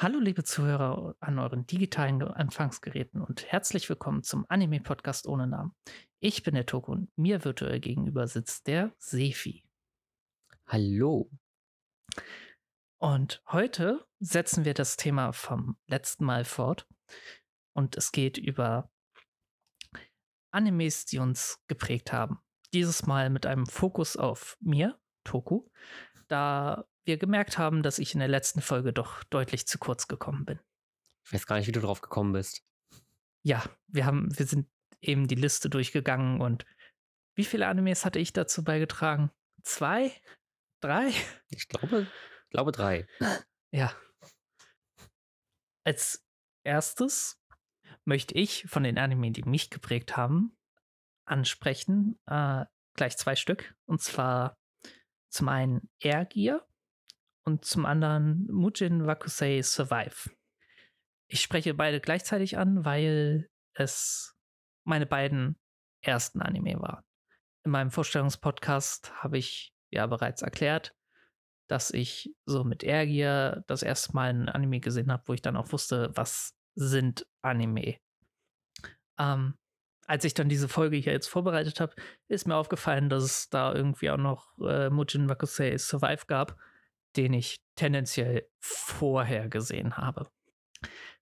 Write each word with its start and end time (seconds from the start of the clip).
Hallo 0.00 0.20
liebe 0.20 0.44
Zuhörer 0.44 1.16
an 1.18 1.40
euren 1.40 1.66
digitalen 1.66 2.20
Empfangsgeräten 2.20 3.20
und 3.20 3.50
herzlich 3.50 3.88
willkommen 3.88 4.22
zum 4.22 4.46
Anime-Podcast 4.48 5.26
ohne 5.26 5.48
Namen. 5.48 5.74
Ich 6.20 6.44
bin 6.44 6.54
der 6.54 6.66
Toko 6.66 6.92
und 6.92 7.18
mir 7.18 7.44
virtuell 7.44 7.80
gegenüber 7.80 8.28
sitzt 8.28 8.68
der 8.68 8.94
Sefi. 8.98 9.64
Hallo. 10.68 11.28
Und 12.98 13.42
heute 13.48 14.06
setzen 14.20 14.64
wir 14.64 14.72
das 14.72 14.96
Thema 14.96 15.32
vom 15.32 15.76
letzten 15.88 16.24
Mal 16.24 16.44
fort 16.44 16.86
und 17.72 17.96
es 17.96 18.12
geht 18.12 18.38
über 18.38 18.92
Animes, 20.52 21.06
die 21.06 21.18
uns 21.18 21.58
geprägt 21.66 22.12
haben. 22.12 22.38
Dieses 22.72 23.04
Mal 23.06 23.30
mit 23.30 23.46
einem 23.46 23.66
Fokus 23.66 24.16
auf 24.16 24.56
mir, 24.60 24.96
Toku, 25.24 25.68
da 26.28 26.86
wir 27.08 27.16
gemerkt 27.16 27.58
haben, 27.58 27.82
dass 27.82 27.98
ich 27.98 28.12
in 28.12 28.20
der 28.20 28.28
letzten 28.28 28.60
Folge 28.60 28.92
doch 28.92 29.24
deutlich 29.24 29.66
zu 29.66 29.78
kurz 29.78 30.06
gekommen 30.06 30.44
bin. 30.44 30.60
Ich 31.24 31.32
weiß 31.32 31.46
gar 31.46 31.56
nicht, 31.56 31.66
wie 31.66 31.72
du 31.72 31.80
drauf 31.80 32.02
gekommen 32.02 32.32
bist. 32.32 32.62
Ja, 33.42 33.64
wir 33.86 34.04
haben, 34.04 34.28
wir 34.38 34.46
sind 34.46 34.68
eben 35.00 35.26
die 35.26 35.34
Liste 35.34 35.70
durchgegangen 35.70 36.40
und 36.40 36.66
wie 37.34 37.44
viele 37.44 37.66
Animes 37.66 38.04
hatte 38.04 38.18
ich 38.18 38.32
dazu 38.32 38.62
beigetragen? 38.62 39.30
Zwei? 39.62 40.12
Drei? 40.80 41.10
Ich 41.48 41.66
glaube, 41.68 42.06
ich 42.44 42.50
glaube 42.50 42.72
drei. 42.72 43.06
Ja. 43.70 43.92
Als 45.84 46.24
erstes 46.62 47.42
möchte 48.04 48.34
ich 48.34 48.66
von 48.68 48.82
den 48.82 48.98
Animes, 48.98 49.32
die 49.32 49.44
mich 49.44 49.70
geprägt 49.70 50.16
haben, 50.16 50.56
ansprechen. 51.24 52.20
Äh, 52.26 52.66
gleich 52.94 53.16
zwei 53.16 53.34
Stück. 53.34 53.74
Und 53.86 54.02
zwar 54.02 54.58
zum 55.30 55.48
einen 55.48 55.90
Air 56.00 56.26
Gear 56.26 56.67
und 57.48 57.64
zum 57.64 57.86
anderen 57.86 58.46
Mujin 58.50 59.06
Wakusei 59.06 59.62
Survive. 59.62 60.30
Ich 61.28 61.40
spreche 61.40 61.72
beide 61.72 61.98
gleichzeitig 61.98 62.58
an, 62.58 62.84
weil 62.84 63.48
es 63.72 64.36
meine 64.84 65.06
beiden 65.06 65.56
ersten 66.02 66.42
Anime 66.42 66.78
waren. 66.78 67.02
In 67.64 67.70
meinem 67.70 67.90
Vorstellungspodcast 67.90 69.14
habe 69.22 69.38
ich 69.38 69.72
ja 69.90 70.06
bereits 70.06 70.42
erklärt, 70.42 70.94
dass 71.68 71.90
ich 71.90 72.34
so 72.44 72.64
mit 72.64 72.84
Ergier 72.84 73.64
das 73.66 73.82
erste 73.82 74.12
Mal 74.12 74.28
ein 74.28 74.48
Anime 74.50 74.80
gesehen 74.80 75.10
habe, 75.10 75.22
wo 75.26 75.32
ich 75.32 75.40
dann 75.40 75.56
auch 75.56 75.72
wusste, 75.72 76.10
was 76.14 76.54
sind 76.74 77.26
Anime. 77.40 77.96
Ähm, 79.18 79.54
als 80.06 80.24
ich 80.24 80.34
dann 80.34 80.50
diese 80.50 80.68
Folge 80.68 80.98
hier 80.98 81.12
jetzt 81.12 81.28
vorbereitet 81.28 81.80
habe, 81.80 81.94
ist 82.28 82.46
mir 82.46 82.56
aufgefallen, 82.56 83.08
dass 83.08 83.22
es 83.22 83.48
da 83.48 83.74
irgendwie 83.74 84.10
auch 84.10 84.18
noch 84.18 84.52
äh, 84.58 84.90
Mujin 84.90 85.30
Wakusei 85.30 85.78
Survive 85.78 86.26
gab 86.26 86.58
den 87.18 87.34
ich 87.34 87.60
tendenziell 87.74 88.48
vorher 88.60 89.48
gesehen 89.48 89.96
habe. 89.96 90.30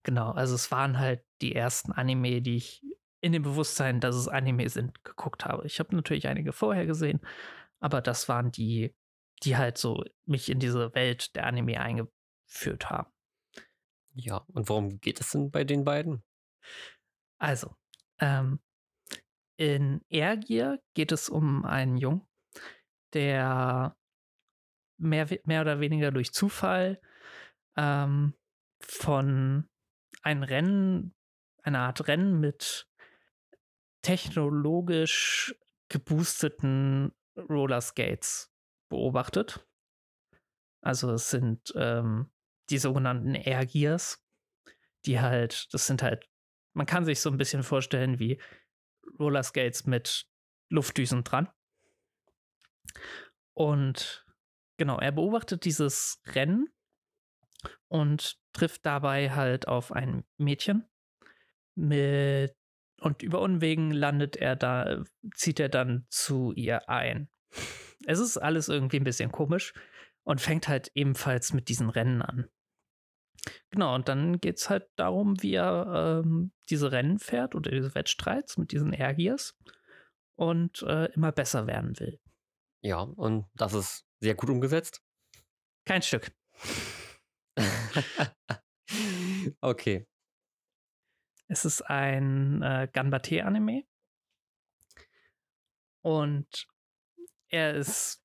Genau, 0.03 0.31
also 0.31 0.55
es 0.55 0.71
waren 0.71 0.99
halt 0.99 1.25
die 1.41 1.55
ersten 1.55 1.91
Anime, 1.91 2.43
die 2.43 2.57
ich 2.57 2.83
in 3.23 3.33
dem 3.33 3.43
Bewusstsein, 3.43 3.99
dass 3.99 4.15
es 4.15 4.29
Anime 4.29 4.69
sind, 4.69 5.03
geguckt 5.03 5.47
habe. 5.47 5.67
Ich 5.67 5.81
habe 5.81 5.97
natürlich 5.97 6.29
einige 6.29 6.53
vorher 6.53 6.85
gesehen, 6.85 7.21
aber 7.81 8.03
das 8.03 8.29
waren 8.29 8.53
die, 8.53 8.95
die 9.43 9.57
halt 9.57 9.79
so 9.79 10.05
mich 10.27 10.51
in 10.51 10.61
diese 10.61 10.95
Welt 10.95 11.35
der 11.35 11.47
Anime 11.47 11.81
eingeführt 11.81 12.91
haben. 12.91 13.11
Ja, 14.13 14.45
und 14.53 14.69
worum 14.69 15.01
geht 15.01 15.19
es 15.21 15.31
denn 15.31 15.51
bei 15.51 15.65
den 15.65 15.85
beiden? 15.85 16.23
Also, 17.39 17.75
ähm, 18.21 18.61
in 19.57 20.03
Airgear 20.11 20.79
geht 20.95 21.11
es 21.11 21.31
um 21.31 21.65
einen 21.65 21.97
Jungen, 21.97 22.27
der 23.15 23.97
mehr, 24.99 25.27
mehr 25.45 25.63
oder 25.63 25.81
weniger 25.81 26.11
durch 26.11 26.33
Zufall 26.33 27.01
ähm, 27.77 28.35
von 28.81 29.69
einem 30.23 30.43
Rennen, 30.43 31.15
einer 31.63 31.81
Art 31.81 32.07
Rennen 32.09 32.41
mit 32.41 32.89
technologisch 34.03 35.55
geboosteten 35.89 37.13
Rollerskates 37.37 38.53
beobachtet. 38.89 39.67
Also 40.81 41.13
es 41.13 41.31
sind 41.31 41.73
ähm, 41.77 42.31
die 42.71 42.79
sogenannten 42.79 43.35
Air 43.35 43.67
Gears, 43.67 44.25
die 45.05 45.21
halt, 45.21 45.73
das 45.73 45.87
sind 45.87 46.03
halt, 46.03 46.29
man 46.73 46.87
kann 46.87 47.05
sich 47.05 47.21
so 47.21 47.31
ein 47.31 47.39
bisschen 47.39 47.63
vorstellen 47.63 48.19
wie 48.19 48.41
Rollerskates 49.19 49.87
mit 49.87 50.27
Luftdüsen 50.69 51.25
dran. 51.25 51.49
Und 53.55 54.26
Genau, 54.77 54.99
er 54.99 55.13
beobachtet 55.13 55.65
dieses 55.65 56.23
Rennen 56.27 56.69
und 57.89 58.39
trifft 58.53 58.85
dabei 58.85 59.31
halt 59.31 59.69
auf 59.69 59.93
ein 59.93 60.25
Mädchen. 60.37 60.87
Mit, 61.75 62.55
und 63.01 63.23
über 63.23 63.41
Unwegen 63.41 63.91
landet 63.91 64.37
er 64.37 64.57
da, 64.57 65.05
zieht 65.35 65.61
er 65.61 65.69
dann 65.69 66.07
zu 66.11 66.53
ihr 66.53 66.89
ein. 66.89 67.29
Es 68.07 68.19
ist 68.19 68.37
alles 68.39 68.69
irgendwie 68.69 68.99
ein 68.99 69.05
bisschen 69.05 69.33
komisch 69.33 69.75
und 70.25 70.41
fängt 70.41 70.69
halt 70.69 70.91
ebenfalls 70.95 71.53
mit 71.53 71.69
diesen 71.69 71.91
Rennen 71.91 72.23
an. 72.23 72.49
Genau, 73.71 73.95
und 73.95 74.09
dann 74.09 74.41
geht 74.41 74.59
es 74.59 74.71
halt 74.71 74.89
darum, 74.97 75.41
wie 75.43 75.55
er 75.55 76.23
ähm, 76.25 76.53
diese 76.69 76.93
Rennen 76.93 77.19
fährt 77.19 77.55
oder 77.55 77.71
diese 77.71 77.95
Wettstreits 77.95 78.57
mit 78.57 78.73
diesen 78.73 78.93
Airgears 78.93 79.57
und 80.35 80.83
äh, 80.83 81.07
immer 81.13 81.33
besser 81.33 81.67
werden 81.67 81.99
will. 82.01 82.19
Ja, 82.83 83.01
und 83.01 83.47
das 83.55 83.75
ist 83.75 84.05
sehr 84.27 84.35
gut 84.35 84.51
umgesetzt? 84.51 85.05
Kein 85.85 86.03
Stück. 86.03 86.33
okay. 89.61 90.05
Es 91.47 91.65
ist 91.65 91.83
ein 91.83 92.61
äh, 92.61 92.89
Ganbate-Anime. 92.93 93.85
Und 96.03 96.67
er 97.51 97.77
ist, 97.77 98.21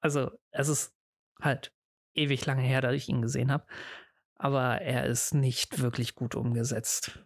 also 0.00 0.30
es 0.50 0.68
ist 0.68 0.94
halt 1.40 1.74
ewig 2.12 2.44
lange 2.44 2.60
her, 2.60 2.82
dass 2.82 2.92
ich 2.92 3.08
ihn 3.08 3.22
gesehen 3.22 3.50
habe, 3.50 3.66
aber 4.34 4.82
er 4.82 5.06
ist 5.06 5.32
nicht 5.32 5.80
wirklich 5.80 6.14
gut 6.14 6.34
umgesetzt. 6.34 7.24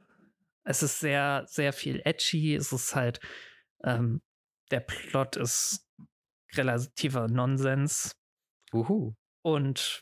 Es 0.63 0.85
ist 0.85 1.01
sehr, 1.01 1.45
sehr 1.49 1.73
viel 1.73 2.03
edgy. 2.05 2.55
Es 2.55 2.73
ist 2.73 2.95
halt, 2.95 3.19
ähm, 3.83 4.23
der 4.71 4.79
Plot 4.79 5.35
ist 5.35 5.89
relativer 6.55 7.29
Nonsens. 7.29 8.17
Uhu. 8.73 9.15
Und 9.43 10.01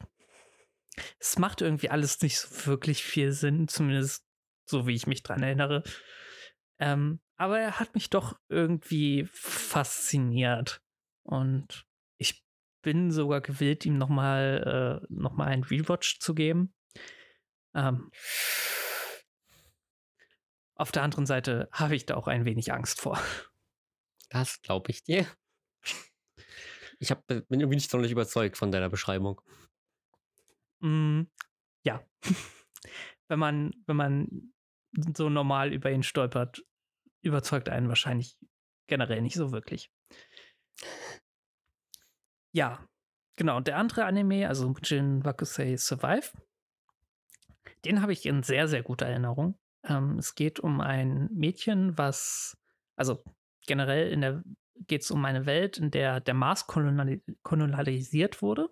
es 1.19 1.39
macht 1.39 1.61
irgendwie 1.61 1.91
alles 1.91 2.21
nicht 2.21 2.39
so 2.39 2.67
wirklich 2.67 3.03
viel 3.03 3.33
Sinn, 3.33 3.69
zumindest 3.69 4.25
so 4.69 4.87
wie 4.87 4.95
ich 4.95 5.07
mich 5.07 5.23
dran 5.23 5.43
erinnere. 5.43 5.83
Ähm, 6.79 7.21
aber 7.37 7.59
er 7.59 7.81
hat 7.81 7.95
mich 7.95 8.11
doch 8.11 8.39
irgendwie 8.49 9.29
fasziniert. 9.33 10.83
Und 11.23 11.87
ich 12.17 12.45
bin 12.83 13.11
sogar 13.11 13.41
gewillt, 13.41 13.85
ihm 13.87 13.99
nochmal 13.99 15.01
äh, 15.03 15.07
noch 15.11 15.39
einen 15.39 15.65
Rewatch 15.65 16.19
zu 16.21 16.35
geben. 16.35 16.75
Ähm, 17.75 18.11
auf 20.75 20.93
der 20.93 21.03
anderen 21.03 21.27
Seite 21.27 21.69
habe 21.73 21.95
ich 21.95 22.07
da 22.07 22.17
auch 22.17 22.27
ein 22.27 22.45
wenig 22.45 22.73
Angst 22.73 23.01
vor. 23.01 23.21
Das 24.31 24.63
glaube 24.63 24.91
ich 24.91 25.03
dir. 25.03 25.27
Ich 27.01 27.11
hab, 27.11 27.27
bin 27.27 27.45
irgendwie 27.49 27.77
nicht 27.77 27.91
sonderlich 27.91 28.13
überzeugt 28.13 28.57
von 28.57 28.71
deiner 28.71 28.91
Beschreibung. 28.91 29.41
Mm, 30.81 31.23
ja. 31.83 32.05
wenn 33.29 33.39
man, 33.39 33.73
wenn 33.87 33.97
man 33.97 34.53
so 35.17 35.31
normal 35.31 35.73
über 35.73 35.91
ihn 35.91 36.03
stolpert, 36.03 36.63
überzeugt 37.23 37.69
einen 37.69 37.89
wahrscheinlich 37.89 38.37
generell 38.87 39.23
nicht 39.23 39.35
so 39.35 39.51
wirklich. 39.51 39.91
Ja, 42.53 42.85
genau. 43.37 43.57
Und 43.57 43.67
der 43.67 43.79
andere 43.79 44.05
Anime, 44.05 44.49
also 44.49 44.75
Jin 44.83 45.25
Wakusei 45.25 45.77
Survive, 45.77 46.33
den 47.85 48.03
habe 48.03 48.13
ich 48.13 48.27
in 48.27 48.43
sehr, 48.43 48.69
sehr 48.69 48.83
guter 48.83 49.07
Erinnerung. 49.07 49.59
Ähm, 49.85 50.19
es 50.19 50.35
geht 50.35 50.61
um 50.61 50.81
ein 50.81 51.31
Mädchen, 51.33 51.97
was, 51.97 52.59
also 52.97 53.23
generell 53.67 54.11
in 54.11 54.21
der 54.21 54.43
geht 54.87 55.03
es 55.03 55.11
um 55.11 55.25
eine 55.25 55.47
Welt, 55.47 55.79
in 55.79 55.91
der 55.91 56.21
der 56.21 56.35
Mars 56.35 56.67
kolonialisiert 56.67 58.43
wurde 58.43 58.71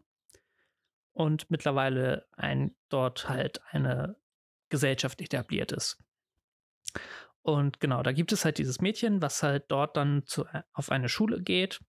und 1.12 1.50
mittlerweile 1.50 2.26
ein, 2.32 2.76
dort 2.88 3.28
halt 3.28 3.60
eine 3.70 4.16
Gesellschaft 4.68 5.20
etabliert 5.20 5.72
ist. 5.72 6.02
Und 7.42 7.80
genau, 7.80 8.02
da 8.02 8.12
gibt 8.12 8.32
es 8.32 8.44
halt 8.44 8.58
dieses 8.58 8.80
Mädchen, 8.80 9.22
was 9.22 9.42
halt 9.42 9.64
dort 9.68 9.96
dann 9.96 10.24
zu, 10.26 10.44
auf 10.72 10.90
eine 10.90 11.08
Schule 11.08 11.42
geht 11.42 11.80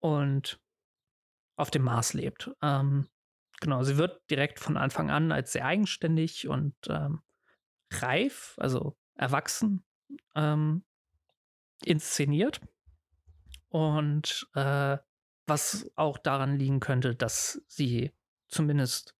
und 0.00 0.60
auf 1.56 1.70
dem 1.70 1.82
Mars 1.82 2.14
lebt. 2.14 2.50
Ähm, 2.62 3.08
genau, 3.60 3.82
sie 3.82 3.96
wird 3.96 4.28
direkt 4.30 4.60
von 4.60 4.76
Anfang 4.76 5.10
an 5.10 5.30
als 5.30 5.52
sehr 5.52 5.66
eigenständig 5.66 6.48
und 6.48 6.74
ähm, 6.88 7.22
reif, 7.92 8.54
also 8.58 8.96
erwachsen, 9.14 9.84
ähm, 10.34 10.84
inszeniert. 11.84 12.60
Und 13.74 14.48
äh, 14.54 14.98
was 15.46 15.90
auch 15.96 16.18
daran 16.18 16.58
liegen 16.58 16.80
könnte, 16.80 17.14
dass 17.14 17.62
sie 17.66 18.12
zumindest 18.48 19.16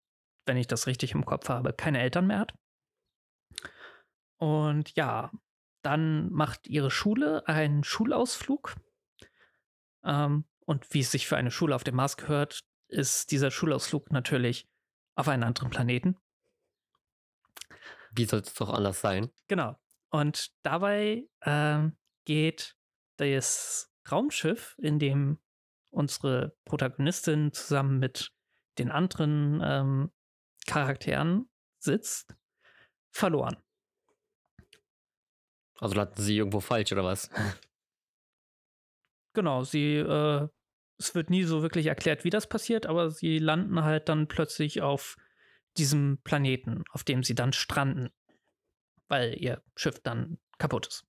wenn 0.46 0.56
ich 0.56 0.66
das 0.66 0.86
richtig 0.86 1.12
im 1.12 1.24
Kopf 1.24 1.48
habe, 1.48 1.72
keine 1.72 2.00
Eltern 2.00 2.26
mehr 2.26 2.40
hat. 2.40 2.54
Und 4.36 4.94
ja, 4.96 5.30
dann 5.82 6.30
macht 6.32 6.66
ihre 6.66 6.90
Schule 6.90 7.46
einen 7.46 7.84
Schulausflug. 7.84 8.74
Ähm, 10.04 10.44
und 10.66 10.92
wie 10.92 11.00
es 11.00 11.10
sich 11.10 11.26
für 11.26 11.36
eine 11.36 11.50
Schule 11.50 11.74
auf 11.74 11.84
dem 11.84 11.96
Mars 11.96 12.16
gehört, 12.16 12.64
ist 12.88 13.30
dieser 13.30 13.50
Schulausflug 13.50 14.10
natürlich 14.10 14.68
auf 15.14 15.28
einen 15.28 15.44
anderen 15.44 15.70
Planeten. 15.70 16.16
Wie 18.12 18.24
soll 18.24 18.40
es 18.40 18.54
doch 18.54 18.70
anders 18.70 19.00
sein? 19.00 19.30
Genau. 19.48 19.76
Und 20.10 20.52
dabei 20.62 21.28
ähm, 21.42 21.96
geht 22.24 22.76
das 23.16 23.92
Raumschiff, 24.10 24.76
in 24.78 24.98
dem 24.98 25.38
unsere 25.90 26.56
Protagonistin 26.64 27.52
zusammen 27.52 27.98
mit 27.98 28.32
den 28.78 28.90
anderen 28.90 29.60
ähm, 29.64 30.10
Charakteren 30.66 31.48
sitzt, 31.78 32.34
verloren. 33.10 33.56
Also 35.78 35.94
landen 35.94 36.20
sie 36.20 36.36
irgendwo 36.36 36.60
falsch 36.60 36.92
oder 36.92 37.04
was? 37.04 37.30
Genau, 39.36 39.64
sie, 39.64 39.96
äh, 39.96 40.48
es 40.96 41.16
wird 41.16 41.28
nie 41.28 41.42
so 41.42 41.60
wirklich 41.60 41.86
erklärt, 41.86 42.22
wie 42.22 42.30
das 42.30 42.48
passiert, 42.48 42.86
aber 42.86 43.10
sie 43.10 43.38
landen 43.38 43.82
halt 43.82 44.08
dann 44.08 44.28
plötzlich 44.28 44.80
auf 44.80 45.16
diesem 45.76 46.18
Planeten, 46.22 46.84
auf 46.92 47.02
dem 47.02 47.24
sie 47.24 47.34
dann 47.34 47.52
stranden, 47.52 48.10
weil 49.08 49.34
ihr 49.34 49.60
Schiff 49.74 49.98
dann 50.00 50.38
kaputt 50.58 50.86
ist. 50.86 51.04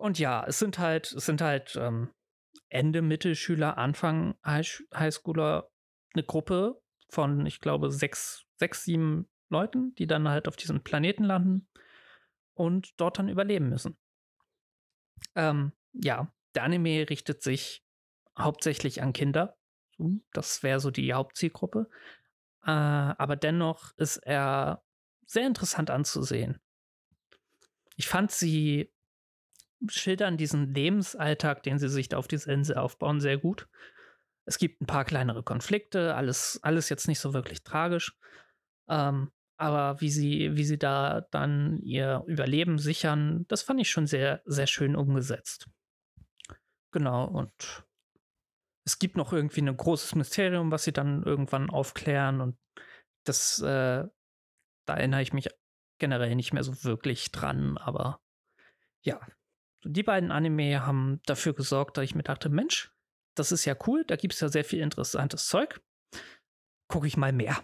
Und 0.00 0.18
ja, 0.18 0.44
es 0.46 0.58
sind 0.58 0.78
halt, 0.78 1.12
es 1.12 1.26
sind 1.26 1.42
halt 1.42 1.76
ähm, 1.76 2.10
Ende 2.70 3.02
Mittelschüler, 3.02 3.76
Anfang 3.76 4.34
High 4.42 4.82
Highschooler 4.94 5.70
eine 6.14 6.24
Gruppe 6.24 6.80
von, 7.10 7.44
ich 7.44 7.60
glaube, 7.60 7.90
sechs, 7.90 8.46
sechs, 8.56 8.84
sieben 8.84 9.28
Leuten, 9.50 9.94
die 9.96 10.06
dann 10.06 10.26
halt 10.26 10.48
auf 10.48 10.56
diesem 10.56 10.82
Planeten 10.82 11.24
landen 11.24 11.68
und 12.54 12.98
dort 12.98 13.18
dann 13.18 13.28
überleben 13.28 13.68
müssen. 13.68 13.98
Ähm, 15.34 15.72
ja, 15.92 16.32
der 16.54 16.62
Anime 16.62 17.10
richtet 17.10 17.42
sich 17.42 17.84
hauptsächlich 18.38 19.02
an 19.02 19.12
Kinder. 19.12 19.58
Das 20.32 20.62
wäre 20.62 20.80
so 20.80 20.90
die 20.90 21.12
Hauptzielgruppe. 21.12 21.90
Äh, 22.64 22.70
aber 22.70 23.36
dennoch 23.36 23.92
ist 23.98 24.16
er 24.16 24.82
sehr 25.26 25.46
interessant 25.46 25.90
anzusehen. 25.90 26.58
Ich 27.96 28.08
fand 28.08 28.30
sie 28.30 28.90
schildern 29.88 30.36
diesen 30.36 30.74
Lebensalltag, 30.74 31.62
den 31.62 31.78
sie 31.78 31.88
sich 31.88 32.08
da 32.08 32.18
auf 32.18 32.28
dieser 32.28 32.52
Insel 32.52 32.76
aufbauen, 32.76 33.20
sehr 33.20 33.38
gut. 33.38 33.68
Es 34.44 34.58
gibt 34.58 34.80
ein 34.80 34.86
paar 34.86 35.04
kleinere 35.04 35.42
Konflikte, 35.42 36.14
alles, 36.14 36.58
alles 36.62 36.88
jetzt 36.88 37.08
nicht 37.08 37.20
so 37.20 37.34
wirklich 37.34 37.62
tragisch. 37.62 38.16
Ähm, 38.88 39.30
aber 39.56 40.00
wie 40.00 40.10
sie, 40.10 40.56
wie 40.56 40.64
sie 40.64 40.78
da 40.78 41.26
dann 41.30 41.80
ihr 41.82 42.24
Überleben 42.26 42.78
sichern, 42.78 43.44
das 43.48 43.62
fand 43.62 43.80
ich 43.80 43.90
schon 43.90 44.06
sehr, 44.06 44.42
sehr 44.46 44.66
schön 44.66 44.96
umgesetzt. 44.96 45.68
Genau, 46.92 47.26
und 47.26 47.84
es 48.86 48.98
gibt 48.98 49.16
noch 49.16 49.32
irgendwie 49.32 49.60
ein 49.60 49.76
großes 49.76 50.14
Mysterium, 50.14 50.72
was 50.72 50.84
sie 50.84 50.92
dann 50.92 51.22
irgendwann 51.22 51.70
aufklären 51.70 52.40
und 52.40 52.58
das, 53.24 53.60
äh, 53.60 54.04
da 54.86 54.94
erinnere 54.94 55.22
ich 55.22 55.32
mich 55.32 55.48
generell 55.98 56.34
nicht 56.34 56.52
mehr 56.54 56.64
so 56.64 56.82
wirklich 56.82 57.30
dran, 57.30 57.76
aber 57.76 58.20
ja, 59.02 59.20
die 59.84 60.02
beiden 60.02 60.30
Anime 60.30 60.86
haben 60.86 61.20
dafür 61.26 61.54
gesorgt, 61.54 61.96
dass 61.96 62.04
ich 62.04 62.14
mir 62.14 62.22
dachte, 62.22 62.48
Mensch, 62.48 62.92
das 63.34 63.52
ist 63.52 63.64
ja 63.64 63.76
cool, 63.86 64.04
da 64.06 64.16
gibt 64.16 64.34
es 64.34 64.40
ja 64.40 64.48
sehr 64.48 64.64
viel 64.64 64.80
interessantes 64.80 65.46
Zeug. 65.46 65.80
Gucke 66.88 67.06
ich 67.06 67.16
mal 67.16 67.32
mehr. 67.32 67.56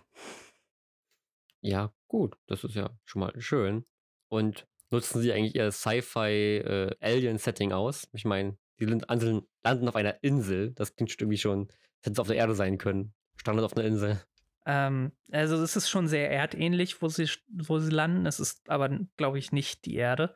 Ja, 1.60 1.92
gut, 2.06 2.36
das 2.46 2.64
ist 2.64 2.74
ja 2.76 2.96
schon 3.04 3.20
mal 3.20 3.38
schön. 3.40 3.84
Und 4.28 4.66
nutzen 4.90 5.20
sie 5.20 5.32
eigentlich 5.32 5.54
ihr 5.54 5.72
Sci-Fi-Alien-Setting 5.72 7.70
äh, 7.70 7.74
aus? 7.74 8.08
Ich 8.12 8.24
meine, 8.24 8.56
die 8.78 8.84
landen 8.86 9.88
auf 9.88 9.96
einer 9.96 10.22
Insel. 10.22 10.72
Das 10.72 10.94
klingt 10.94 11.12
irgendwie 11.20 11.38
schon, 11.38 11.68
hätte 12.02 12.12
es 12.12 12.18
auf 12.18 12.28
der 12.28 12.36
Erde 12.36 12.54
sein 12.54 12.78
können. 12.78 13.14
Standard 13.36 13.64
auf 13.64 13.76
einer 13.76 13.86
Insel. 13.86 14.22
Ähm, 14.64 15.12
also 15.30 15.56
es 15.62 15.76
ist 15.76 15.88
schon 15.88 16.08
sehr 16.08 16.30
erdähnlich, 16.30 17.00
wo 17.02 17.08
sie, 17.08 17.28
wo 17.48 17.78
sie 17.78 17.90
landen. 17.90 18.26
Es 18.26 18.40
ist 18.40 18.68
aber, 18.70 18.88
glaube 19.16 19.38
ich, 19.38 19.52
nicht 19.52 19.84
die 19.86 19.96
Erde. 19.96 20.34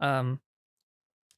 Ähm, 0.00 0.40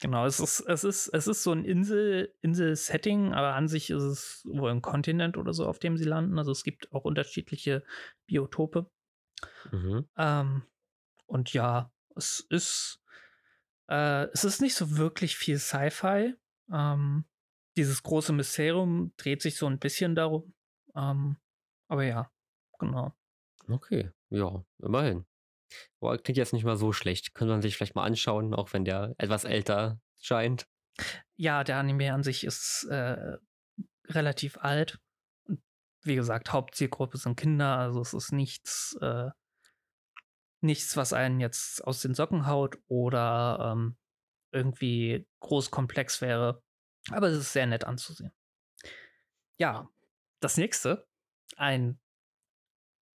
genau, 0.01 0.27
es 0.27 0.41
ist, 0.41 0.61
es 0.61 0.85
ist, 0.85 1.09
es 1.09 1.27
ist 1.27 1.43
so 1.43 1.53
ein 1.53 1.65
Insel, 1.65 2.35
Insel-Setting, 2.41 3.33
aber 3.33 3.55
an 3.55 3.69
sich 3.69 3.91
ist 3.91 4.03
es 4.03 4.43
wohl 4.45 4.71
ein 4.71 4.83
Kontinent 4.83 5.37
oder 5.37 5.53
so, 5.53 5.67
auf 5.67 5.79
dem 5.79 5.97
sie 5.97 6.05
landen. 6.05 6.39
Also 6.39 6.53
es 6.53 6.65
gibt 6.65 6.93
auch 6.93 7.05
unterschiedliche 7.05 7.85
Biotope. 8.27 8.91
Mhm. 9.73 10.09
Ähm, 10.17 10.63
und 11.27 11.53
ja, 11.53 11.93
es 12.17 12.41
ist 12.51 13.01
äh, 13.89 14.29
es 14.33 14.45
ist 14.45 14.61
nicht 14.61 14.75
so 14.75 14.97
wirklich 14.97 15.37
viel 15.37 15.59
Sci-Fi. 15.59 16.35
Ähm, 16.71 17.25
dieses 17.77 18.03
große 18.03 18.33
Mysterium 18.33 19.13
dreht 19.17 19.43
sich 19.43 19.57
so 19.57 19.67
ein 19.67 19.79
bisschen 19.79 20.15
darum. 20.15 20.55
Ähm, 20.95 21.37
aber 21.89 22.05
ja, 22.05 22.31
genau. 22.79 23.15
Okay, 23.69 24.11
ja, 24.31 24.65
immerhin. 24.79 25.25
Boah, 26.01 26.19
klingt 26.19 26.39
jetzt 26.39 26.53
nicht 26.53 26.65
mal 26.65 26.77
so 26.77 26.93
schlecht. 26.93 27.35
Könnte 27.35 27.53
man 27.53 27.63
sich 27.63 27.77
vielleicht 27.77 27.95
mal 27.95 28.05
anschauen, 28.05 28.55
auch 28.55 28.73
wenn 28.73 28.85
der 28.85 29.15
etwas 29.19 29.45
älter 29.45 30.01
scheint. 30.19 30.67
Ja, 31.37 31.65
der 31.65 31.77
Anime 31.79 32.13
an 32.13 32.23
sich 32.23 32.45
ist 32.45 32.87
äh, 32.91 33.37
relativ 34.07 34.59
alt. 34.59 34.99
Wie 36.03 36.15
gesagt, 36.15 36.53
Hauptzielgruppe 36.53 37.19
sind 37.19 37.37
Kinder, 37.37 37.77
also 37.77 38.01
es 38.01 38.15
ist 38.15 38.33
nichts 38.33 38.97
äh, 39.01 39.31
nichts, 40.61 40.97
was 40.97 41.13
einen 41.13 41.41
jetzt 41.41 41.85
aus 41.85 42.03
den 42.03 42.15
Socken 42.15 42.47
haut 42.47 42.79
oder 42.89 43.73
ähm, 43.73 43.97
irgendwie 44.53 45.27
groß 45.41 45.71
komplex 45.71 46.21
wäre. 46.21 46.63
Aber 47.11 47.29
es 47.29 47.39
ist 47.39 47.53
sehr 47.53 47.67
nett 47.67 47.85
anzusehen. 47.85 48.33
Ja, 49.59 49.89
das 50.41 50.57
nächste, 50.57 51.07
ein 51.57 52.01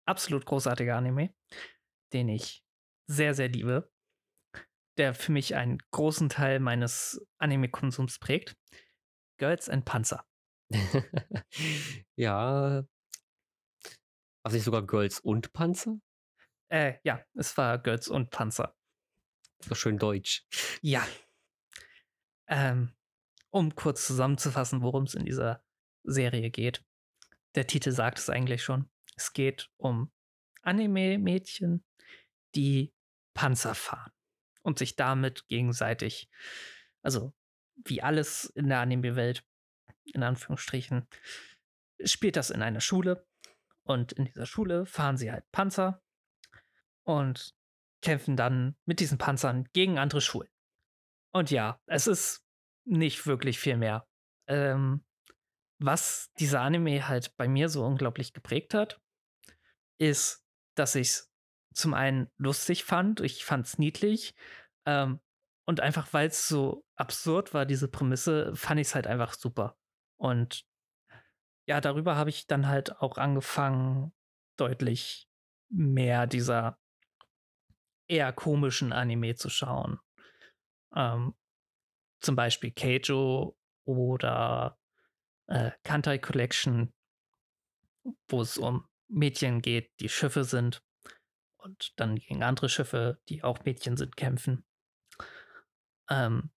absolut 0.06 0.46
großartiger 0.46 0.96
Anime, 0.96 1.34
den 2.12 2.28
ich 2.28 2.64
sehr, 3.06 3.34
sehr 3.34 3.48
liebe, 3.48 3.90
der 4.96 5.14
für 5.14 5.32
mich 5.32 5.54
einen 5.54 5.78
großen 5.90 6.28
Teil 6.28 6.60
meines 6.60 7.24
Anime-Konsums 7.38 8.18
prägt. 8.18 8.56
Girls 9.38 9.68
and 9.68 9.84
Panzer. 9.84 10.24
ja. 12.16 12.84
Was 14.44 14.52
nicht 14.52 14.64
sogar 14.64 14.86
Girls 14.86 15.20
und 15.20 15.52
Panzer? 15.52 15.98
Äh, 16.72 16.98
ja, 17.04 17.22
es 17.34 17.56
war 17.58 17.78
Götz 17.78 18.08
und 18.08 18.30
Panzer. 18.30 18.74
So 19.60 19.74
schön 19.74 19.98
deutsch. 19.98 20.46
Ja. 20.80 21.06
Ähm, 22.48 22.94
um 23.50 23.74
kurz 23.74 24.06
zusammenzufassen, 24.06 24.80
worum 24.80 25.04
es 25.04 25.14
in 25.14 25.26
dieser 25.26 25.62
Serie 26.02 26.50
geht. 26.50 26.82
Der 27.54 27.66
Titel 27.66 27.92
sagt 27.92 28.18
es 28.18 28.30
eigentlich 28.30 28.64
schon. 28.64 28.90
Es 29.16 29.34
geht 29.34 29.70
um 29.76 30.10
Anime-Mädchen, 30.62 31.84
die 32.54 32.92
Panzer 33.34 33.74
fahren 33.74 34.12
und 34.62 34.78
sich 34.78 34.96
damit 34.96 35.48
gegenseitig, 35.48 36.28
also 37.02 37.34
wie 37.84 38.02
alles 38.02 38.44
in 38.44 38.68
der 38.68 38.80
Anime-Welt, 38.80 39.44
in 40.04 40.22
Anführungsstrichen, 40.22 41.06
spielt 42.04 42.36
das 42.36 42.50
in 42.50 42.62
einer 42.62 42.80
Schule. 42.80 43.26
Und 43.84 44.12
in 44.12 44.26
dieser 44.26 44.46
Schule 44.46 44.86
fahren 44.86 45.16
sie 45.16 45.32
halt 45.32 45.50
Panzer 45.50 46.02
und 47.04 47.56
kämpfen 48.00 48.36
dann 48.36 48.76
mit 48.84 49.00
diesen 49.00 49.18
Panzern 49.18 49.68
gegen 49.72 49.98
andere 49.98 50.20
Schulen. 50.20 50.48
Und 51.32 51.50
ja, 51.50 51.80
es 51.86 52.06
ist 52.06 52.46
nicht 52.84 53.26
wirklich 53.26 53.58
viel 53.58 53.76
mehr. 53.76 54.06
Ähm, 54.46 55.04
was 55.78 56.30
dieser 56.38 56.60
Anime 56.60 57.08
halt 57.08 57.36
bei 57.36 57.48
mir 57.48 57.68
so 57.68 57.84
unglaublich 57.84 58.32
geprägt 58.32 58.74
hat, 58.74 59.00
ist, 59.98 60.44
dass 60.76 60.94
ich 60.94 61.08
es 61.08 61.31
zum 61.74 61.94
einen 61.94 62.28
lustig 62.36 62.84
fand, 62.84 63.20
ich 63.20 63.44
fand 63.44 63.66
es 63.66 63.78
niedlich 63.78 64.34
ähm, 64.86 65.20
und 65.66 65.80
einfach 65.80 66.12
weil 66.12 66.28
es 66.28 66.48
so 66.48 66.84
absurd 66.96 67.54
war, 67.54 67.66
diese 67.66 67.88
Prämisse, 67.88 68.54
fand 68.54 68.80
ich 68.80 68.88
es 68.88 68.94
halt 68.94 69.06
einfach 69.06 69.34
super. 69.34 69.76
Und 70.16 70.64
ja, 71.66 71.80
darüber 71.80 72.16
habe 72.16 72.30
ich 72.30 72.46
dann 72.46 72.66
halt 72.66 73.00
auch 73.00 73.18
angefangen, 73.18 74.12
deutlich 74.56 75.28
mehr 75.70 76.26
dieser 76.26 76.78
eher 78.08 78.32
komischen 78.32 78.92
Anime 78.92 79.34
zu 79.36 79.48
schauen. 79.48 79.98
Ähm, 80.94 81.34
zum 82.20 82.36
Beispiel 82.36 82.72
Keijo 82.72 83.56
oder 83.84 84.78
äh, 85.46 85.70
Kantai 85.82 86.18
Collection, 86.18 86.92
wo 88.28 88.42
es 88.42 88.58
um 88.58 88.86
Mädchen 89.08 89.62
geht, 89.62 89.92
die 90.00 90.08
Schiffe 90.08 90.44
sind 90.44 90.82
und 91.62 91.98
dann 91.98 92.16
gegen 92.16 92.42
andere 92.42 92.68
Schiffe, 92.68 93.20
die 93.28 93.42
auch 93.44 93.64
Mädchen 93.64 93.96
sind, 93.96 94.16
kämpfen. 94.16 94.64
Ähm, 96.10 96.50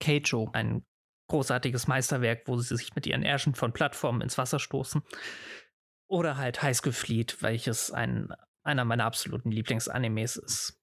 Keijo, 0.00 0.50
ein 0.52 0.84
großartiges 1.28 1.86
Meisterwerk, 1.86 2.46
wo 2.46 2.56
sie 2.58 2.76
sich 2.76 2.94
mit 2.94 3.06
ihren 3.06 3.22
Ärschen 3.22 3.54
von 3.54 3.72
Plattformen 3.72 4.20
ins 4.20 4.38
Wasser 4.38 4.58
stoßen. 4.58 5.02
Oder 6.08 6.36
halt 6.36 6.62
High 6.62 6.76
School 6.76 6.92
Fleet, 6.92 7.40
welches 7.42 7.90
ein, 7.90 8.32
einer 8.62 8.84
meiner 8.84 9.04
absoluten 9.04 9.50
Lieblingsanimes 9.50 10.36
ist. 10.36 10.80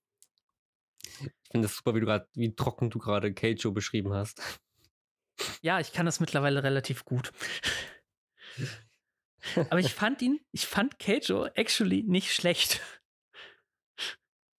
Ich 1.20 1.51
finde 1.51 1.67
es 1.67 1.75
super, 1.75 1.96
wie 1.96 2.00
du 2.00 2.06
gerade, 2.06 2.27
wie 2.34 2.56
trocken 2.56 2.89
du 2.89 3.00
gerade 3.00 3.34
Keijo 3.34 3.72
beschrieben 3.72 4.13
hast. 4.13 4.41
Ja, 5.62 5.79
ich 5.79 5.94
kann 5.94 6.06
das 6.06 6.20
mittlerweile 6.20 6.63
relativ 6.63 7.06
gut. 7.06 7.32
Aber 9.70 9.79
ich 9.79 9.94
fand 9.94 10.22
ihn, 10.22 10.39
ich 10.51 10.65
fand 10.65 11.00
Keijo 11.00 11.46
actually 11.46 12.03
nicht 12.03 12.34
schlecht. 12.34 12.82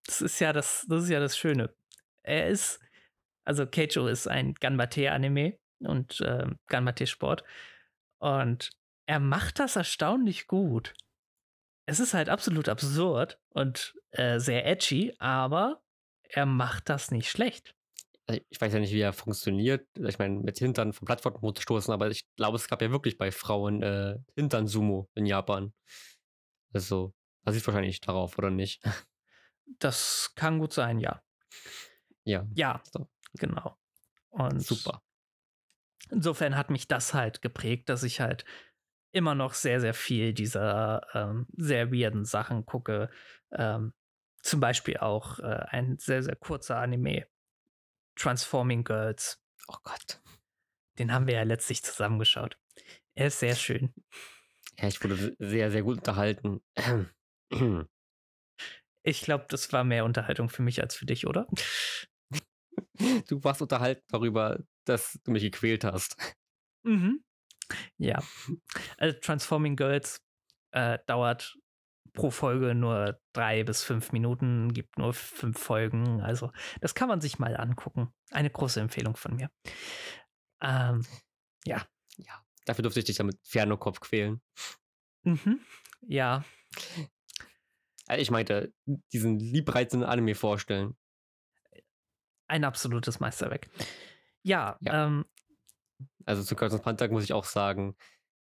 Das 0.09 0.23
ist 0.23 0.41
ja 0.41 0.55
das, 0.55 0.87
das 0.89 1.05
ist 1.05 1.11
ja 1.11 1.21
das 1.21 1.37
Schöne. 1.37 1.75
Er 2.23 2.49
ist, 2.49 2.81
also 3.45 3.67
Keijo 3.67 4.07
ist 4.07 4.27
ein 4.27 4.55
Ganbate-Anime 4.55 5.59
und 5.81 6.23
äh, 6.23 6.47
Ganbate-Sport. 6.67 7.45
Und 8.19 8.71
er 9.07 9.21
macht 9.21 9.59
das 9.59 9.77
erstaunlich 9.77 10.47
gut. 10.47 10.95
Es 11.87 12.01
ist 12.01 12.15
halt 12.15 12.31
absolut 12.31 12.71
absurd 12.71 13.39
und 13.51 13.95
äh, 14.13 14.39
sehr 14.41 14.67
edgy, 14.67 15.15
aber 15.19 15.83
er 16.23 16.47
macht 16.47 16.89
das 16.89 17.11
nicht 17.11 17.31
schlecht. 17.31 17.75
Also, 18.27 18.41
ich 18.49 18.61
weiß 18.61 18.73
ja 18.73 18.81
nicht, 18.81 18.93
wie 18.95 19.01
er 19.01 19.13
funktioniert. 19.13 19.87
Ich 19.95 20.19
meine, 20.19 20.41
mit 20.41 20.59
Hintern 20.59 20.95
von 20.95 21.05
Plattformen 21.05 21.55
stoßen, 21.55 21.93
aber 21.93 22.11
ich 22.11 22.25
glaube, 22.37 22.57
es 22.57 22.67
gab 22.67 22.81
ja 22.81 22.91
wirklich 22.91 23.19
bei 23.19 23.31
Frauen 23.31 23.83
äh, 23.83 24.17
Hintern-Sumo 24.37 25.11
in 25.15 25.27
Japan. 25.27 25.75
Also, 26.73 27.13
da 27.45 27.53
sieht 27.53 27.67
wahrscheinlich 27.67 28.01
darauf, 28.01 28.39
oder 28.39 28.51
nicht? 28.51 28.83
Das 29.79 30.33
kann 30.35 30.59
gut 30.59 30.73
sein, 30.73 30.99
ja. 30.99 31.23
Ja. 32.25 32.47
Ja, 32.55 32.83
so. 32.93 33.09
genau. 33.35 33.77
Und 34.31 34.61
Super. 34.61 35.03
Insofern 36.11 36.57
hat 36.57 36.71
mich 36.71 36.89
das 36.89 37.15
halt 37.15 37.43
geprägt, 37.43 37.89
dass 37.89 38.03
ich 38.03 38.21
halt 38.21 38.45
immer 39.13 39.35
noch 39.35 39.55
sehr, 39.55 39.81
sehr 39.81 39.95
viel 39.95 40.33
dieser 40.33 41.07
ähm, 41.15 41.47
sehr 41.57 41.93
weirden 41.93 42.25
Sachen 42.25 42.67
gucke. 42.67 43.11
Ähm, 43.53 43.93
zum 44.43 44.61
Beispiel 44.61 44.99
auch 44.99 45.39
äh, 45.41 45.67
ein 45.71 45.99
sehr, 45.99 46.23
sehr 46.23 46.37
kurzer 46.37 46.79
Anime, 46.79 47.27
Transforming 48.17 48.85
Girls. 48.85 49.43
Oh 49.67 49.77
Gott. 49.83 50.21
Den 50.99 51.13
haben 51.13 51.27
wir 51.27 51.35
ja 51.35 51.43
letztlich 51.43 51.83
zusammengeschaut. 51.83 52.59
Er 53.15 53.29
ist 53.29 53.41
sehr 53.41 53.55
schön. 53.55 53.93
Ja, 54.79 54.89
ich 54.89 55.03
wurde 55.03 55.37
sehr, 55.39 55.71
sehr 55.71 55.83
gut 55.83 55.99
unterhalten. 55.99 56.61
Ich 59.09 59.23
glaube, 59.23 59.47
das 59.49 59.73
war 59.73 59.85
mehr 59.85 60.05
Unterhaltung 60.05 60.51
für 60.51 60.61
mich 60.61 60.83
als 60.83 60.95
für 60.95 61.07
dich, 61.07 61.27
oder? 61.27 61.47
Du 63.27 63.43
warst 63.43 63.63
unterhalten 63.63 64.05
darüber, 64.09 64.59
dass 64.85 65.19
du 65.25 65.31
mich 65.31 65.43
gequält 65.43 65.85
hast. 65.85 66.17
Mhm. 66.83 67.25
Ja. 67.97 68.23
Also 68.99 69.19
Transforming 69.21 69.77
Girls 69.77 70.21
äh, 70.73 70.99
dauert 71.07 71.57
pro 72.13 72.31
Folge 72.31 72.75
nur 72.75 73.21
drei 73.33 73.65
bis 73.65 73.83
fünf 73.83 74.13
Minuten, 74.13 74.73
gibt 74.73 74.99
nur 74.99 75.15
fünf 75.15 75.59
Folgen. 75.59 76.21
Also 76.21 76.53
das 76.81 76.95
kann 76.95 77.09
man 77.09 77.21
sich 77.21 77.39
mal 77.39 77.57
angucken. 77.57 78.13
Eine 78.31 78.51
große 78.51 78.81
Empfehlung 78.81 79.17
von 79.17 79.37
mir. 79.37 79.51
Ähm, 80.61 81.07
ja. 81.65 81.87
Ja. 82.17 82.45
Dafür 82.67 82.83
durfte 82.83 83.01
ich 83.01 83.07
dich 83.07 83.17
damit 83.17 83.39
Fernokopf 83.43 84.01
quälen. 84.01 84.41
Mhm. 85.23 85.61
Ja. 86.03 86.45
Äh, 88.09 88.21
ich 88.21 88.31
meinte, 88.31 88.73
diesen 89.13 89.39
liebreizenden 89.39 90.09
Anime 90.09 90.35
vorstellen. 90.35 90.97
Ein 92.49 92.65
absolutes 92.65 93.21
Meisterwerk. 93.21 93.69
Ja, 94.43 94.79
Ja. 94.81 95.07
Ähm, 95.07 95.25
Also 96.25 96.43
zu 96.43 96.57
and 96.57 96.83
Panther 96.83 97.09
muss 97.09 97.25
ich 97.25 97.33
auch 97.33 97.45
sagen, 97.45 97.97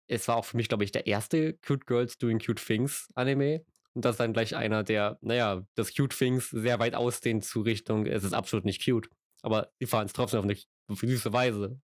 es 0.09 0.29
war 0.29 0.37
auch 0.37 0.45
für 0.45 0.57
mich, 0.57 0.69
glaube 0.69 0.85
ich, 0.85 0.93
der 0.93 1.07
erste 1.07 1.55
Cute 1.59 1.87
Girls 1.87 2.19
Doing 2.19 2.39
Cute 2.39 2.65
Things 2.65 3.09
Anime. 3.15 3.65
Und 3.95 4.05
das 4.05 4.13
ist 4.15 4.21
dann 4.21 4.33
gleich 4.33 4.57
einer, 4.57 4.83
der, 4.83 5.19
naja, 5.21 5.67
das 5.75 5.95
Cute 5.95 6.17
Things 6.17 6.51
sehr 6.51 6.79
weit 6.79 6.95
ausdehnt 6.95 7.45
zu 7.45 7.61
Richtung, 7.61 8.07
es 8.07 8.25
ist 8.25 8.33
absolut 8.33 8.65
nicht 8.65 8.85
cute. 8.85 9.09
Aber 9.43 9.71
sie 9.79 9.87
fahren 9.87 10.07
es 10.07 10.13
trotzdem 10.13 10.39
auf 10.41 10.45
eine 10.45 10.57
auf 10.89 11.03
eine 11.03 11.13
süße 11.13 11.33
Weise. 11.33 11.81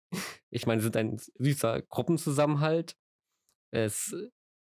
Ich 0.51 0.67
meine, 0.67 0.81
sie 0.81 0.87
sind 0.87 0.97
ein 0.97 1.19
süßer 1.39 1.83
Gruppenzusammenhalt. 1.83 2.97
Es 3.71 4.15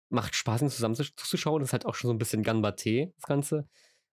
macht 0.09 0.35
Spaß, 0.35 0.61
ihnen 0.61 0.69
zusammen 0.69 0.95
zu- 0.95 1.15
zuzuschauen. 1.15 1.61
Ist 1.63 1.73
halt 1.73 1.85
auch 1.85 1.95
schon 1.95 2.09
so 2.09 2.13
ein 2.13 2.17
bisschen 2.17 2.43
Ganbate, 2.43 3.13
das 3.15 3.23
Ganze. 3.27 3.67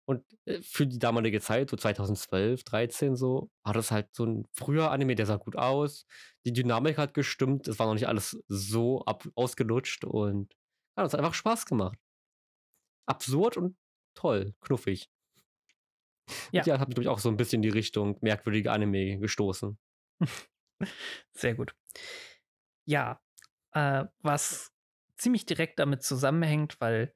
Und 0.06 0.22
äh, 0.44 0.60
für 0.60 0.86
die 0.86 0.98
damalige 0.98 1.40
Zeit, 1.40 1.70
so 1.70 1.76
2012, 1.76 2.64
13 2.64 3.16
so, 3.16 3.50
war 3.62 3.72
das 3.72 3.90
halt 3.90 4.14
so 4.14 4.26
ein 4.26 4.46
früher 4.52 4.90
Anime, 4.90 5.14
der 5.14 5.26
sah 5.26 5.36
gut 5.36 5.56
aus. 5.56 6.06
Die 6.44 6.52
Dynamik 6.52 6.98
hat 6.98 7.14
gestimmt. 7.14 7.68
Es 7.68 7.78
war 7.78 7.86
noch 7.86 7.94
nicht 7.94 8.08
alles 8.08 8.38
so 8.48 9.04
ab 9.06 9.26
ausgelutscht 9.34 10.04
und 10.04 10.54
ja, 10.96 11.04
hat 11.04 11.14
einfach 11.14 11.34
Spaß 11.34 11.66
gemacht. 11.66 11.98
Absurd 13.06 13.56
und 13.56 13.76
toll, 14.14 14.54
knuffig. 14.60 15.10
Ja. 16.52 16.62
Und 16.62 16.66
ja, 16.66 16.78
hat 16.80 16.96
mich, 16.96 17.08
auch 17.08 17.18
so 17.18 17.28
ein 17.28 17.36
bisschen 17.36 17.58
in 17.58 17.70
die 17.70 17.76
Richtung 17.76 18.16
merkwürdige 18.20 18.72
Anime 18.72 19.18
gestoßen. 19.18 19.78
Sehr 21.32 21.54
gut. 21.54 21.74
Ja, 22.86 23.20
äh, 23.72 24.04
was 24.20 24.73
ziemlich 25.16 25.47
direkt 25.47 25.78
damit 25.78 26.02
zusammenhängt, 26.02 26.80
weil 26.80 27.14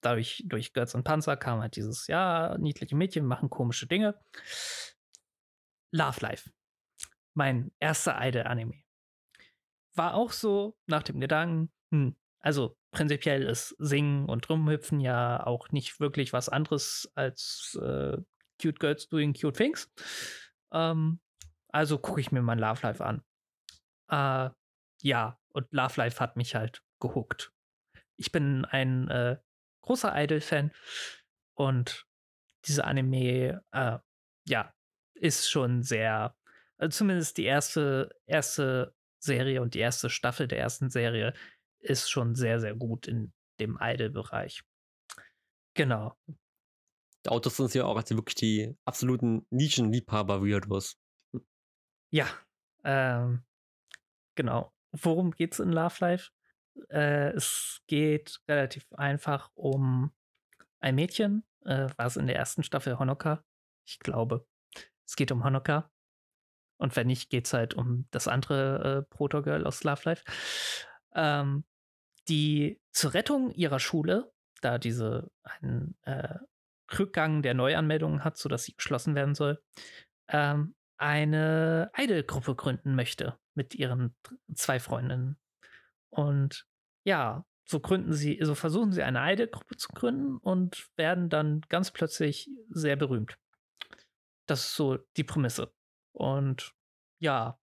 dadurch 0.00 0.44
durch 0.46 0.72
Götz 0.72 0.94
und 0.94 1.04
Panzer 1.04 1.36
kam 1.36 1.60
halt 1.60 1.76
dieses, 1.76 2.06
ja, 2.06 2.56
niedliche 2.58 2.96
Mädchen 2.96 3.26
machen 3.26 3.50
komische 3.50 3.86
Dinge. 3.86 4.18
Love 5.92 6.20
Life. 6.20 6.50
Mein 7.34 7.72
erster 7.80 8.18
Idol-Anime. 8.20 8.74
War 9.94 10.14
auch 10.14 10.32
so 10.32 10.76
nach 10.86 11.02
dem 11.02 11.20
Gedanken, 11.20 11.72
hm, 11.92 12.16
also 12.40 12.76
prinzipiell 12.90 13.42
ist 13.42 13.74
Singen 13.78 14.28
und 14.28 14.48
Rumhüpfen 14.48 15.00
ja 15.00 15.44
auch 15.44 15.70
nicht 15.70 16.00
wirklich 16.00 16.32
was 16.32 16.48
anderes 16.48 17.10
als 17.14 17.78
äh, 17.82 18.18
Cute 18.60 18.78
Girls 18.78 19.08
doing 19.08 19.34
cute 19.34 19.56
things. 19.56 19.92
Ähm, 20.72 21.20
also 21.68 21.98
gucke 21.98 22.20
ich 22.20 22.32
mir 22.32 22.42
mal 22.42 22.58
Love 22.58 22.80
Life 22.82 23.04
an. 23.04 23.22
Äh, 24.08 24.50
ja, 25.02 25.38
und 25.52 25.72
Love 25.72 25.94
Life 25.96 26.20
hat 26.20 26.36
mich 26.36 26.54
halt 26.54 26.82
gehuckt. 27.00 27.52
Ich 28.16 28.32
bin 28.32 28.64
ein 28.64 29.08
äh, 29.08 29.38
großer 29.82 30.12
Idol-Fan 30.14 30.72
und 31.54 32.06
diese 32.66 32.84
Anime, 32.84 33.64
äh, 33.72 33.98
ja, 34.46 34.74
ist 35.14 35.50
schon 35.50 35.82
sehr, 35.82 36.36
also 36.78 36.96
zumindest 36.96 37.38
die 37.38 37.44
erste, 37.44 38.14
erste 38.26 38.94
Serie 39.18 39.62
und 39.62 39.74
die 39.74 39.80
erste 39.80 40.10
Staffel 40.10 40.48
der 40.48 40.58
ersten 40.58 40.90
Serie 40.90 41.34
ist 41.80 42.10
schon 42.10 42.34
sehr, 42.34 42.60
sehr 42.60 42.74
gut 42.74 43.06
in 43.06 43.32
dem 43.58 43.78
Idol-Bereich. 43.80 44.62
Genau. 45.74 46.16
Die 47.24 47.28
Autos 47.28 47.56
sind 47.56 47.74
ja 47.74 47.84
auch 47.84 47.96
als 47.96 48.10
wirklich 48.10 48.34
die 48.34 48.76
absoluten 48.84 49.46
Nischenliebhaber-Weirdos. 49.50 50.98
Ja, 52.10 52.26
ähm, 52.82 53.44
genau. 54.34 54.72
Worum 54.92 55.30
geht's 55.32 55.60
in 55.60 55.70
Love 55.70 55.96
Life? 56.00 56.30
Äh, 56.88 57.30
es 57.30 57.82
geht 57.86 58.40
relativ 58.48 58.92
einfach 58.92 59.50
um 59.54 60.12
ein 60.80 60.94
Mädchen, 60.94 61.44
äh, 61.64 61.88
war 61.96 62.06
es 62.06 62.16
in 62.16 62.26
der 62.26 62.36
ersten 62.36 62.62
Staffel 62.62 62.98
Honoka? 62.98 63.44
Ich 63.86 63.98
glaube, 63.98 64.46
es 65.06 65.16
geht 65.16 65.32
um 65.32 65.44
Honoka. 65.44 65.90
Und 66.78 66.96
wenn 66.96 67.08
nicht, 67.08 67.30
geht's 67.30 67.52
halt 67.52 67.74
um 67.74 68.06
das 68.10 68.28
andere 68.28 69.06
äh, 69.08 69.14
Protogirl 69.14 69.66
aus 69.66 69.84
Love 69.84 70.02
Life. 70.04 70.24
Ähm, 71.14 71.64
die 72.28 72.80
zur 72.92 73.14
Rettung 73.14 73.52
ihrer 73.52 73.80
Schule, 73.80 74.32
da 74.60 74.78
diese 74.78 75.30
einen 75.42 75.96
äh, 76.02 76.38
Rückgang 76.98 77.42
der 77.42 77.54
Neuanmeldungen 77.54 78.24
hat, 78.24 78.36
sodass 78.36 78.64
sie 78.64 78.74
geschlossen 78.74 79.14
werden 79.14 79.34
soll, 79.34 79.62
ähm, 80.28 80.74
eine 80.96 81.90
Idol-Gruppe 81.96 82.54
gründen 82.54 82.94
möchte 82.94 83.38
mit 83.54 83.74
ihren 83.74 84.14
zwei 84.54 84.78
Freundinnen. 84.78 85.39
Und 86.10 86.66
ja, 87.04 87.46
so 87.64 87.80
gründen 87.80 88.12
sie, 88.12 88.38
so 88.42 88.54
versuchen 88.54 88.92
sie 88.92 89.02
eine 89.02 89.32
Idol-Gruppe 89.32 89.76
zu 89.76 89.88
gründen 89.88 90.38
und 90.38 90.88
werden 90.96 91.28
dann 91.28 91.62
ganz 91.68 91.90
plötzlich 91.90 92.50
sehr 92.68 92.96
berühmt. 92.96 93.38
Das 94.46 94.64
ist 94.64 94.74
so 94.74 94.98
die 95.16 95.24
Prämisse. 95.24 95.72
Und 96.12 96.74
ja, 97.20 97.60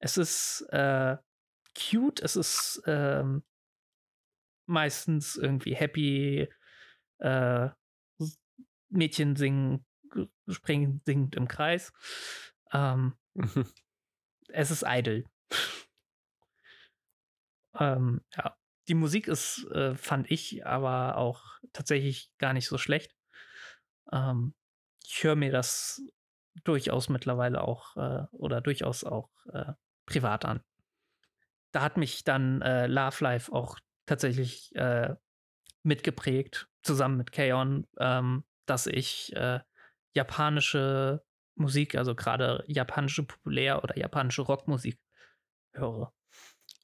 es 0.00 0.16
ist 0.16 0.62
äh, 0.70 1.16
cute, 1.78 2.20
es 2.20 2.34
ist 2.34 2.82
ähm, 2.86 3.44
meistens 4.66 5.36
irgendwie 5.36 5.74
happy. 5.74 6.48
Äh, 7.18 7.68
Mädchen 8.92 9.36
singen, 9.36 9.86
springen 10.48 11.00
singend 11.04 11.36
im 11.36 11.48
Kreis. 11.48 11.92
Ähm, 12.72 13.14
es 14.48 14.70
ist 14.70 14.84
idle. 14.86 15.24
Ähm, 17.78 18.22
ja. 18.36 18.56
Die 18.88 18.94
Musik 18.94 19.28
ist, 19.28 19.64
äh, 19.70 19.94
fand 19.94 20.30
ich, 20.30 20.66
aber 20.66 21.16
auch 21.16 21.60
tatsächlich 21.72 22.32
gar 22.38 22.52
nicht 22.52 22.66
so 22.66 22.78
schlecht. 22.78 23.14
Ähm, 24.10 24.54
ich 25.04 25.22
höre 25.22 25.36
mir 25.36 25.52
das 25.52 26.02
durchaus 26.64 27.08
mittlerweile 27.08 27.62
auch 27.62 27.96
äh, 27.96 28.26
oder 28.32 28.60
durchaus 28.60 29.04
auch 29.04 29.30
äh, 29.52 29.72
privat 30.06 30.44
an. 30.44 30.62
Da 31.72 31.82
hat 31.82 31.96
mich 31.96 32.24
dann 32.24 32.60
äh, 32.60 32.86
Love 32.86 33.22
Life 33.24 33.52
auch 33.52 33.78
tatsächlich 34.06 34.74
äh, 34.74 35.14
mitgeprägt, 35.82 36.68
zusammen 36.82 37.16
mit 37.16 37.32
Kaon, 37.32 37.86
ähm, 37.98 38.44
dass 38.66 38.86
ich 38.86 39.34
äh, 39.34 39.60
japanische 40.14 41.24
Musik, 41.54 41.94
also 41.94 42.14
gerade 42.14 42.64
japanische 42.66 43.24
Populär- 43.24 43.82
oder 43.82 43.96
japanische 43.96 44.42
Rockmusik 44.42 44.98
höre. 45.72 46.12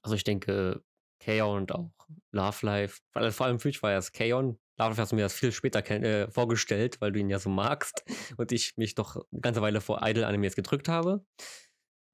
Also 0.03 0.15
ich 0.15 0.25
denke, 0.25 0.83
Kaon 1.21 1.63
und 1.63 1.73
auch 1.73 1.91
Love 2.33 2.65
Life, 2.65 3.01
vor 3.13 3.31
vor 3.33 3.47
allem 3.47 3.59
für 3.59 3.69
mich 3.69 3.83
war 3.83 3.91
ja 3.91 3.99
es 3.99 4.13
Kaon. 4.13 4.59
Love 4.79 4.91
Life 4.91 5.01
hast 5.01 5.13
du 5.13 5.17
mir 5.17 5.23
das 5.23 5.35
viel 5.35 5.53
später 5.53 5.85
äh, 5.91 6.31
vorgestellt, 6.31 7.01
weil 7.01 7.13
du 7.13 7.19
ihn 7.21 7.31
ja 7.31 7.39
so 7.39 7.51
magst 7.51 8.05
und 8.37 8.53
ich 8.53 8.77
mich 8.77 8.95
doch 8.95 9.17
eine 9.17 9.41
ganze 9.41 9.61
Weile 9.61 9.81
vor 9.81 10.01
Idol-Animes 10.03 10.55
gedrückt 10.55 10.89
habe. 10.89 11.25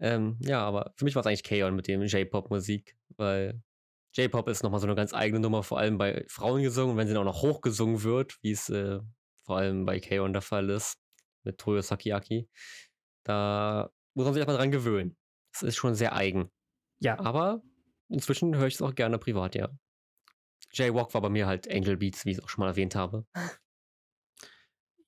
Ähm, 0.01 0.39
ja, 0.41 0.65
aber 0.65 0.93
für 0.97 1.05
mich 1.05 1.15
war 1.15 1.21
es 1.21 1.27
eigentlich 1.27 1.45
Kaon 1.45 1.77
mit 1.77 1.87
dem 1.87 2.03
J-Pop-Musik, 2.03 2.97
weil 3.17 3.63
J-Pop 4.17 4.49
ist 4.49 4.63
nochmal 4.63 4.81
so 4.81 4.87
eine 4.87 4.95
ganz 4.95 5.13
eigene 5.13 5.41
Nummer, 5.41 5.63
vor 5.63 5.79
allem 5.79 5.99
bei 5.99 6.25
Frauen 6.29 6.63
gesungen, 6.63 6.97
wenn 6.97 7.07
sie 7.07 7.15
dann 7.15 7.27
auch 7.27 7.33
noch 7.33 7.43
hochgesungen 7.43 8.03
wird, 8.03 8.39
wie 8.43 8.53
es 8.53 8.69
äh, 8.69 9.01
vor 9.45 9.59
allem 9.59 9.85
bei 9.85 10.01
Kaon 10.01 10.33
der 10.33 10.43
Fall 10.43 10.71
ist, 10.71 10.99
mit 11.43 11.59
Toyo 11.59 11.83
Sakiaki. 11.83 12.49
Da 13.25 13.91
muss 14.15 14.25
man 14.25 14.35
sich 14.35 14.41
erstmal 14.41 14.57
dran 14.57 14.71
gewöhnen. 14.71 15.17
Das 15.53 15.63
ist 15.63 15.77
schon 15.77 15.95
sehr 15.95 16.15
eigen. 16.15 16.51
Ja. 17.01 17.19
Aber 17.19 17.63
inzwischen 18.15 18.57
höre 18.57 18.69
ich 18.69 18.75
es 18.75 18.83
auch 18.83 18.95
gerne 18.95 19.19
privat, 19.19 19.55
ja. 19.55 19.69
J-Walk 20.73 21.13
war 21.15 21.21
bei 21.21 21.29
mir 21.29 21.47
halt 21.47 21.71
Angel 21.71 21.97
Beats, 21.97 22.25
wie 22.25 22.31
ich 22.31 22.39
es 22.39 22.43
auch 22.43 22.49
schon 22.49 22.63
mal 22.63 22.71
erwähnt 22.71 22.95
habe. 22.95 23.27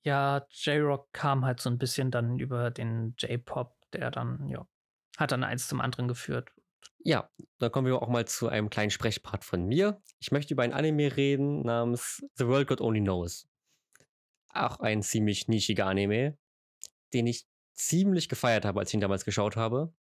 Ja, 0.03 0.45
J-Rock 0.51 1.11
kam 1.11 1.43
halt 1.43 1.59
so 1.59 1.69
ein 1.69 1.77
bisschen 1.77 2.11
dann 2.11 2.39
über 2.39 2.71
den 2.71 3.15
J-Pop, 3.17 3.75
der 3.91 4.11
dann, 4.11 4.47
ja, 4.47 4.65
hat 5.17 5.31
dann 5.31 5.43
eins 5.43 5.67
zum 5.67 5.81
anderen 5.81 6.07
geführt. 6.07 6.49
Ja, 6.99 7.29
dann 7.59 7.71
kommen 7.71 7.87
wir 7.87 8.01
auch 8.01 8.07
mal 8.07 8.25
zu 8.25 8.47
einem 8.47 8.69
kleinen 8.69 8.91
Sprechpart 8.91 9.43
von 9.43 9.65
mir. 9.65 10.01
Ich 10.19 10.31
möchte 10.31 10.53
über 10.53 10.63
ein 10.63 10.73
Anime 10.73 11.15
reden 11.15 11.61
namens 11.61 12.25
The 12.35 12.47
World 12.47 12.67
God 12.67 12.81
Only 12.81 13.01
Knows. 13.01 13.47
Auch 14.49 14.79
ein 14.79 15.01
ziemlich 15.01 15.47
nischiger 15.47 15.85
Anime, 15.85 16.37
den 17.13 17.27
ich 17.27 17.45
ziemlich 17.73 18.29
gefeiert 18.29 18.65
habe, 18.65 18.79
als 18.79 18.89
ich 18.89 18.95
ihn 18.95 19.01
damals 19.01 19.25
geschaut 19.25 19.55
habe. 19.55 19.93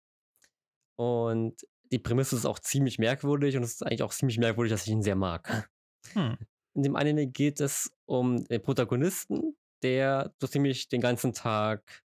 Und 0.97 1.67
die 1.91 1.99
Prämisse 1.99 2.37
ist 2.37 2.47
auch 2.47 2.59
ziemlich 2.59 2.99
merkwürdig 2.99 3.57
und 3.57 3.63
es 3.63 3.75
ist 3.75 3.83
eigentlich 3.83 4.03
auch 4.03 4.13
ziemlich 4.13 4.39
merkwürdig, 4.39 4.73
dass 4.73 4.87
ich 4.87 4.93
ihn 4.93 5.03
sehr 5.03 5.17
mag. 5.17 5.71
Hm. 6.13 6.37
In 6.75 6.83
dem 6.83 6.97
Anime 6.97 7.27
geht 7.27 7.61
es 7.61 7.91
um 8.05 8.45
den 8.45 8.63
Protagonisten, 8.63 9.57
der 9.83 10.35
so 10.41 10.47
ziemlich 10.47 10.89
den 10.89 11.01
ganzen 11.01 11.33
Tag 11.33 12.03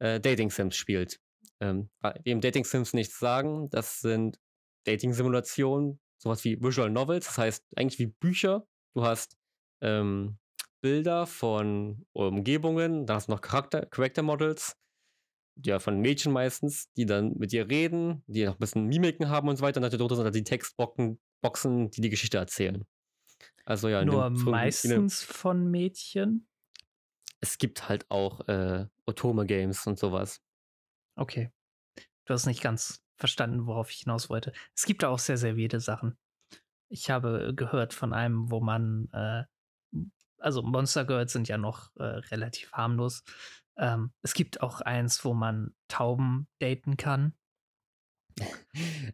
äh, 0.00 0.20
Dating-Sims 0.20 0.76
spielt. 0.76 1.20
Ähm, 1.60 1.90
wem 2.24 2.40
Dating-Sims 2.40 2.92
nichts 2.92 3.18
sagen, 3.18 3.68
das 3.70 4.00
sind 4.00 4.38
Dating-Simulationen, 4.84 6.00
sowas 6.18 6.44
wie 6.44 6.60
Visual 6.60 6.90
Novels, 6.90 7.26
das 7.26 7.38
heißt 7.38 7.64
eigentlich 7.76 7.98
wie 7.98 8.06
Bücher. 8.06 8.66
Du 8.94 9.04
hast 9.04 9.36
ähm, 9.80 10.38
Bilder 10.80 11.26
von 11.26 12.06
Umgebungen, 12.12 13.06
da 13.06 13.14
hast 13.14 13.28
du 13.28 13.32
noch 13.32 13.40
Charakter, 13.40 13.86
Character 13.86 14.22
Models, 14.22 14.76
ja, 15.64 15.78
von 15.78 16.00
Mädchen 16.00 16.32
meistens, 16.32 16.92
die 16.94 17.06
dann 17.06 17.34
mit 17.36 17.52
dir 17.52 17.68
reden, 17.68 18.22
die 18.26 18.44
noch 18.44 18.54
ein 18.54 18.58
bisschen 18.58 18.86
Mimiken 18.86 19.28
haben 19.28 19.48
und 19.48 19.56
so 19.56 19.62
weiter. 19.62 19.82
Und 19.82 19.92
darunter 19.92 20.16
sind 20.16 20.24
halt 20.24 20.34
die 20.34 20.44
Textboxen, 20.44 21.20
Boxen, 21.40 21.90
die 21.90 22.00
die 22.00 22.10
Geschichte 22.10 22.38
erzählen. 22.38 22.84
Also 23.64 23.88
ja, 23.88 24.04
nur 24.04 24.30
dem, 24.30 24.44
meistens 24.44 25.20
dem, 25.20 25.34
von 25.34 25.70
Mädchen. 25.70 26.48
Es 27.40 27.58
gibt 27.58 27.88
halt 27.88 28.10
auch 28.10 28.46
äh, 28.48 28.86
Otome-Games 29.06 29.86
und 29.86 29.98
sowas. 29.98 30.40
Okay. 31.16 31.52
Du 32.24 32.34
hast 32.34 32.46
nicht 32.46 32.62
ganz 32.62 33.02
verstanden, 33.16 33.66
worauf 33.66 33.90
ich 33.90 33.98
hinaus 33.98 34.30
wollte. 34.30 34.52
Es 34.74 34.84
gibt 34.84 35.04
auch 35.04 35.18
sehr, 35.18 35.36
sehr 35.36 35.56
viele 35.56 35.80
Sachen. 35.80 36.16
Ich 36.88 37.10
habe 37.10 37.52
gehört 37.54 37.92
von 37.92 38.12
einem, 38.12 38.50
wo 38.50 38.60
man, 38.60 39.08
äh, 39.12 39.44
also 40.38 40.62
Monster 40.62 41.04
Girls 41.04 41.32
sind 41.32 41.48
ja 41.48 41.58
noch 41.58 41.94
äh, 41.96 42.04
relativ 42.04 42.72
harmlos. 42.72 43.22
Ähm, 43.78 44.12
es 44.22 44.34
gibt 44.34 44.60
auch 44.60 44.80
eins, 44.80 45.24
wo 45.24 45.34
man 45.34 45.74
Tauben 45.88 46.48
daten 46.58 46.96
kann. 46.96 47.34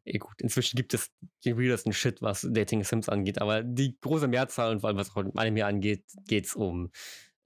Ey, 0.05 0.19
gut, 0.19 0.41
inzwischen 0.41 0.77
gibt 0.77 0.95
es 0.95 1.11
den 1.45 1.57
weirdesten 1.59 1.93
Shit, 1.93 2.21
was 2.21 2.47
Dating 2.51 2.85
Sims 2.85 3.09
angeht, 3.09 3.41
aber 3.41 3.63
die 3.63 3.99
große 4.01 4.29
Mehrzahl 4.29 4.73
und 4.73 4.81
vor 4.81 4.89
allem 4.89 4.99
was 4.99 5.15
auch 5.17 5.25
Anime 5.35 5.65
angeht, 5.65 6.05
geht 6.27 6.47
es 6.47 6.55
um 6.55 6.91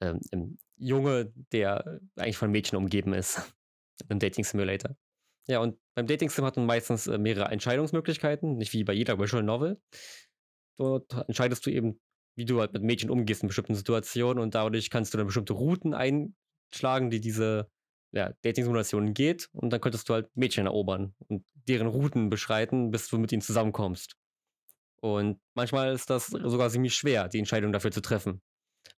ähm, 0.00 0.58
Junge, 0.76 1.32
der 1.52 2.00
eigentlich 2.16 2.36
von 2.36 2.50
Mädchen 2.50 2.78
umgeben 2.78 3.12
ist. 3.12 3.54
Im 4.08 4.18
Dating 4.18 4.44
Simulator. 4.44 4.96
Ja, 5.48 5.60
und 5.60 5.76
beim 5.94 6.06
Dating 6.06 6.30
Sim 6.30 6.44
hat 6.44 6.56
man 6.56 6.66
meistens 6.66 7.06
äh, 7.06 7.18
mehrere 7.18 7.50
Entscheidungsmöglichkeiten, 7.50 8.56
nicht 8.56 8.72
wie 8.72 8.84
bei 8.84 8.92
jeder 8.92 9.18
Visual 9.18 9.42
Novel. 9.42 9.80
Dort 10.78 11.12
entscheidest 11.26 11.66
du 11.66 11.70
eben, 11.70 12.00
wie 12.36 12.44
du 12.44 12.60
halt 12.60 12.72
mit 12.74 12.82
Mädchen 12.82 13.10
umgehst 13.10 13.42
in 13.42 13.48
bestimmten 13.48 13.74
Situationen 13.74 14.40
und 14.40 14.54
dadurch 14.54 14.90
kannst 14.90 15.12
du 15.12 15.18
dann 15.18 15.26
bestimmte 15.26 15.54
Routen 15.54 15.94
ein, 15.94 16.36
schlagen, 16.74 17.10
die 17.10 17.20
diese 17.20 17.70
ja, 18.12 18.32
Dating-Simulationen 18.42 19.14
geht 19.14 19.48
und 19.52 19.70
dann 19.70 19.80
könntest 19.80 20.08
du 20.08 20.14
halt 20.14 20.28
Mädchen 20.34 20.66
erobern 20.66 21.14
und 21.28 21.44
deren 21.54 21.86
Routen 21.86 22.30
beschreiten, 22.30 22.90
bis 22.90 23.08
du 23.08 23.18
mit 23.18 23.32
ihnen 23.32 23.42
zusammenkommst. 23.42 24.16
Und 25.00 25.40
manchmal 25.54 25.92
ist 25.92 26.10
das 26.10 26.26
sogar 26.26 26.70
ziemlich 26.70 26.94
schwer, 26.94 27.28
die 27.28 27.38
Entscheidung 27.38 27.72
dafür 27.72 27.92
zu 27.92 28.00
treffen. 28.00 28.42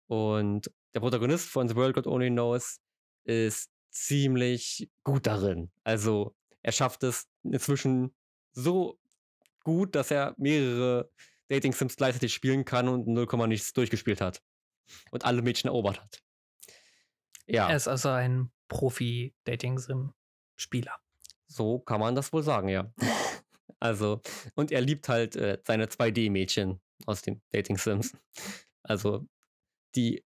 Und 0.07 0.71
der 0.95 1.01
Protagonist 1.01 1.49
von 1.49 1.69
The 1.69 1.77
World 1.77 1.95
God 1.95 2.07
Only 2.07 2.31
Knows 2.31 2.81
ist 3.25 3.71
ziemlich 3.91 4.89
gut 5.05 5.27
darin. 5.27 5.71
Also 5.85 6.35
er 6.63 6.73
schafft 6.73 7.03
es 7.03 7.29
inzwischen 7.43 8.15
so 8.53 8.99
gut, 9.65 9.95
dass 9.95 10.11
er 10.11 10.35
mehrere 10.39 11.11
Dating-Sims 11.49 11.97
gleichzeitig 11.97 12.33
spielen 12.33 12.65
kann 12.65 12.89
und 12.89 13.07
0, 13.07 13.49
nichts 13.49 13.73
durchgespielt 13.73 14.21
hat. 14.21 14.41
Und 15.11 15.25
alle 15.25 15.43
Mädchen 15.43 15.69
erobert 15.69 16.01
hat. 16.01 16.23
Ja. 17.51 17.69
Er 17.69 17.77
ist 17.77 17.89
also 17.89 18.11
ein 18.11 18.53
Profi-Dating-Sim-Spieler. 18.69 20.97
So 21.49 21.81
kann 21.81 22.01
man 22.01 22.15
das 22.15 22.33
wohl 22.33 22.43
sagen, 22.43 22.69
ja. 22.69 22.91
also, 23.81 24.23
und 24.55 24.71
er 24.71 24.81
liebt 24.81 25.09
halt 25.09 25.37
äh, 25.37 25.59
seine 25.67 25.87
2D-Mädchen 25.87 26.81
aus 27.07 27.23
den 27.23 27.43
Dating-Sims. 27.51 28.17
Also, 28.83 29.27
die 29.97 30.25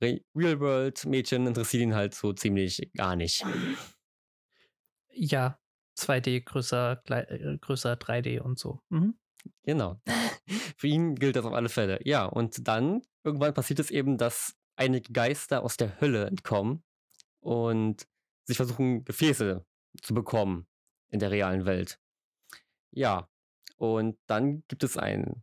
Real-World-Mädchen 0.00 1.46
interessieren 1.46 1.90
ihn 1.90 1.94
halt 1.94 2.14
so 2.14 2.32
ziemlich 2.32 2.90
gar 2.96 3.16
nicht. 3.16 3.44
Ja, 5.10 5.58
2D 5.98 6.44
größer, 6.44 7.02
äh, 7.08 7.58
größer 7.58 7.94
3D 7.94 8.40
und 8.40 8.58
so. 8.58 8.80
Mhm. 8.88 9.18
Genau. 9.64 10.00
Für 10.76 10.86
ihn 10.86 11.16
gilt 11.16 11.36
das 11.36 11.44
auf 11.44 11.52
alle 11.52 11.68
Fälle. 11.68 12.00
Ja, 12.04 12.24
und 12.24 12.66
dann 12.66 13.02
irgendwann 13.24 13.54
passiert 13.54 13.80
es 13.80 13.90
eben, 13.90 14.16
dass 14.16 14.54
einige 14.76 15.12
Geister 15.12 15.62
aus 15.62 15.76
der 15.76 16.00
Hölle 16.00 16.26
entkommen 16.26 16.82
und 17.40 18.06
sich 18.44 18.56
versuchen, 18.56 19.04
Gefäße 19.04 19.64
zu 20.02 20.14
bekommen 20.14 20.66
in 21.10 21.20
der 21.20 21.30
realen 21.30 21.66
Welt. 21.66 21.98
Ja, 22.90 23.28
und 23.76 24.18
dann 24.26 24.64
gibt 24.68 24.84
es 24.84 24.96
einen 24.96 25.42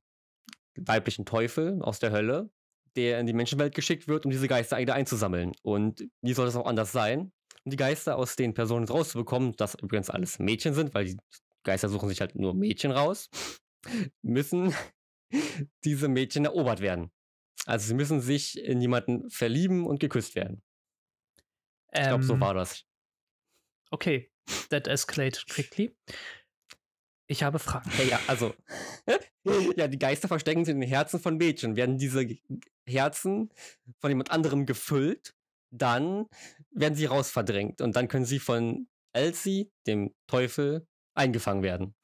weiblichen 0.75 1.25
Teufel 1.25 1.81
aus 1.81 1.99
der 1.99 2.11
Hölle, 2.11 2.49
der 2.95 3.19
in 3.19 3.27
die 3.27 3.33
Menschenwelt 3.33 3.75
geschickt 3.75 4.07
wird, 4.07 4.25
um 4.25 4.31
diese 4.31 4.47
Geister 4.47 4.77
wieder 4.77 4.95
einzusammeln. 4.95 5.51
Und 5.61 6.07
wie 6.21 6.33
soll 6.33 6.45
das 6.45 6.55
auch 6.55 6.65
anders 6.65 6.91
sein? 6.91 7.31
Um 7.63 7.71
die 7.71 7.77
Geister 7.77 8.17
aus 8.17 8.35
den 8.35 8.53
Personen 8.53 8.87
rauszubekommen, 8.87 9.55
das 9.57 9.75
übrigens 9.75 10.09
alles 10.09 10.39
Mädchen 10.39 10.73
sind, 10.73 10.93
weil 10.93 11.05
die 11.05 11.17
Geister 11.63 11.89
suchen 11.89 12.09
sich 12.09 12.21
halt 12.21 12.35
nur 12.35 12.53
Mädchen 12.53 12.91
raus, 12.91 13.29
müssen 14.21 14.73
diese 15.83 16.07
Mädchen 16.07 16.45
erobert 16.45 16.81
werden. 16.81 17.11
Also 17.65 17.87
sie 17.87 17.93
müssen 17.93 18.21
sich 18.21 18.57
in 18.59 18.81
jemanden 18.81 19.29
verlieben 19.29 19.85
und 19.85 19.99
geküsst 19.99 20.35
werden. 20.35 20.61
Ich 21.91 22.01
glaube, 22.01 22.23
so 22.23 22.33
ähm, 22.33 22.41
war 22.41 22.53
das. 22.53 22.85
Okay, 23.91 24.31
that 24.69 24.87
escalated 24.87 25.47
quickly. 25.47 25.95
Ich 27.27 27.43
habe 27.43 27.59
Fragen. 27.59 27.91
Ja, 27.97 28.03
ja, 28.03 28.19
also. 28.27 28.55
ja, 29.75 29.87
die 29.87 29.99
Geister 29.99 30.27
verstecken 30.27 30.65
sich 30.65 30.73
in 30.73 30.81
den 30.81 30.89
Herzen 30.89 31.19
von 31.19 31.37
Mädchen. 31.37 31.75
Werden 31.75 31.97
diese 31.97 32.27
Herzen 32.87 33.51
von 33.99 34.09
jemand 34.09 34.31
anderem 34.31 34.65
gefüllt, 34.65 35.35
dann 35.71 36.27
werden 36.71 36.95
sie 36.95 37.05
rausverdrängt. 37.05 37.81
Und 37.81 37.95
dann 37.95 38.07
können 38.07 38.25
sie 38.25 38.39
von 38.39 38.87
Elsie, 39.13 39.71
dem 39.85 40.13
Teufel, 40.27 40.87
eingefangen 41.13 41.63
werden. 41.63 41.95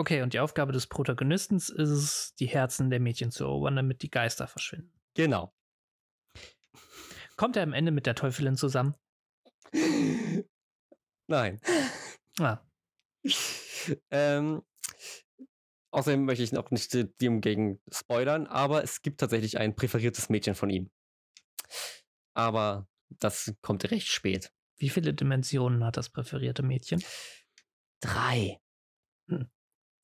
Okay, 0.00 0.22
und 0.22 0.32
die 0.32 0.40
Aufgabe 0.40 0.72
des 0.72 0.86
Protagonisten 0.86 1.56
ist 1.56 1.68
es, 1.78 2.34
die 2.36 2.46
Herzen 2.46 2.88
der 2.88 3.00
Mädchen 3.00 3.30
zu 3.30 3.44
erobern, 3.44 3.76
damit 3.76 4.00
die 4.00 4.10
Geister 4.10 4.46
verschwinden. 4.46 4.98
Genau. 5.12 5.54
Kommt 7.36 7.56
er 7.56 7.64
am 7.64 7.74
Ende 7.74 7.92
mit 7.92 8.06
der 8.06 8.14
Teufelin 8.14 8.56
zusammen? 8.56 8.94
Nein. 11.28 11.60
Ah. 12.38 12.60
ähm, 14.10 14.62
außerdem 15.90 16.24
möchte 16.24 16.44
ich 16.44 16.52
noch 16.52 16.70
nicht 16.70 16.94
dem 17.20 17.42
gegen 17.42 17.82
spoilern, 17.92 18.46
aber 18.46 18.82
es 18.82 19.02
gibt 19.02 19.20
tatsächlich 19.20 19.58
ein 19.58 19.76
präferiertes 19.76 20.30
Mädchen 20.30 20.54
von 20.54 20.70
ihm. 20.70 20.90
Aber 22.32 22.88
das 23.18 23.54
kommt 23.60 23.90
recht 23.90 24.08
spät. 24.08 24.50
Wie 24.78 24.88
viele 24.88 25.12
Dimensionen 25.12 25.84
hat 25.84 25.98
das 25.98 26.08
präferierte 26.08 26.62
Mädchen? 26.62 27.04
Drei. 28.00 28.62
Hm. 29.28 29.50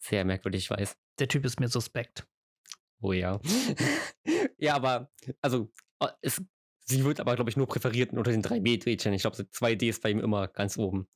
Sehr 0.08 0.24
merkwürdig, 0.24 0.64
ich 0.64 0.70
weiß. 0.70 0.96
Der 1.18 1.26
Typ 1.26 1.44
ist 1.44 1.58
mir 1.58 1.68
suspekt. 1.68 2.26
Oh 3.00 3.12
ja. 3.12 3.40
ja, 4.58 4.74
aber, 4.74 5.10
also, 5.40 5.72
äh, 6.00 6.08
es, 6.22 6.40
sie 6.84 7.04
wird 7.04 7.18
aber, 7.18 7.34
glaube 7.34 7.50
ich, 7.50 7.56
nur 7.56 7.66
präferiert 7.66 8.12
unter 8.12 8.30
den 8.30 8.42
drei 8.42 8.60
Mädchen. 8.60 9.12
Ich 9.12 9.22
glaube, 9.22 9.36
2D 9.36 9.88
ist 9.88 10.02
bei 10.02 10.10
ihm 10.10 10.20
immer 10.20 10.46
ganz 10.46 10.78
oben. 10.78 11.08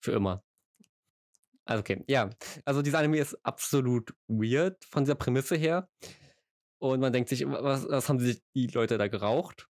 Für 0.00 0.12
immer. 0.12 0.44
Also, 1.64 1.80
okay, 1.80 2.04
ja. 2.06 2.30
Also, 2.64 2.82
dieser 2.82 3.00
Anime 3.00 3.18
ist 3.18 3.36
absolut 3.44 4.14
weird 4.28 4.84
von 4.84 5.04
dieser 5.04 5.16
Prämisse 5.16 5.56
her. 5.56 5.88
Und 6.78 7.00
man 7.00 7.12
denkt 7.12 7.28
sich, 7.30 7.44
was, 7.46 7.88
was 7.88 8.08
haben 8.08 8.20
sich 8.20 8.42
die 8.54 8.68
Leute 8.68 8.96
da 8.96 9.08
geraucht? 9.08 9.68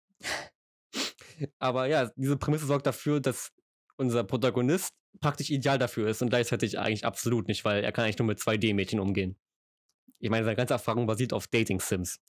Aber 1.60 1.86
ja, 1.86 2.12
diese 2.16 2.36
Prämisse 2.36 2.66
sorgt 2.66 2.88
dafür, 2.88 3.22
dass 3.22 3.54
unser 3.98 4.26
Protagonist 4.26 4.94
praktisch 5.22 5.50
ideal 5.50 5.78
dafür 5.78 6.08
ist 6.08 6.22
und 6.22 6.30
gleichzeitig 6.30 6.80
eigentlich 6.80 7.06
absolut 7.06 7.48
nicht, 7.48 7.66
weil 7.66 7.84
er 7.84 7.92
kann 7.92 8.06
eigentlich 8.06 8.20
nur 8.20 8.28
mit 8.28 8.40
2D-Mädchen 8.40 9.00
umgehen. 9.00 9.38
Ich 10.20 10.30
meine, 10.30 10.46
seine 10.46 10.56
ganze 10.56 10.74
Erfahrung 10.74 11.08
basiert 11.08 11.34
auf 11.34 11.48
Dating-Sims. 11.48 12.20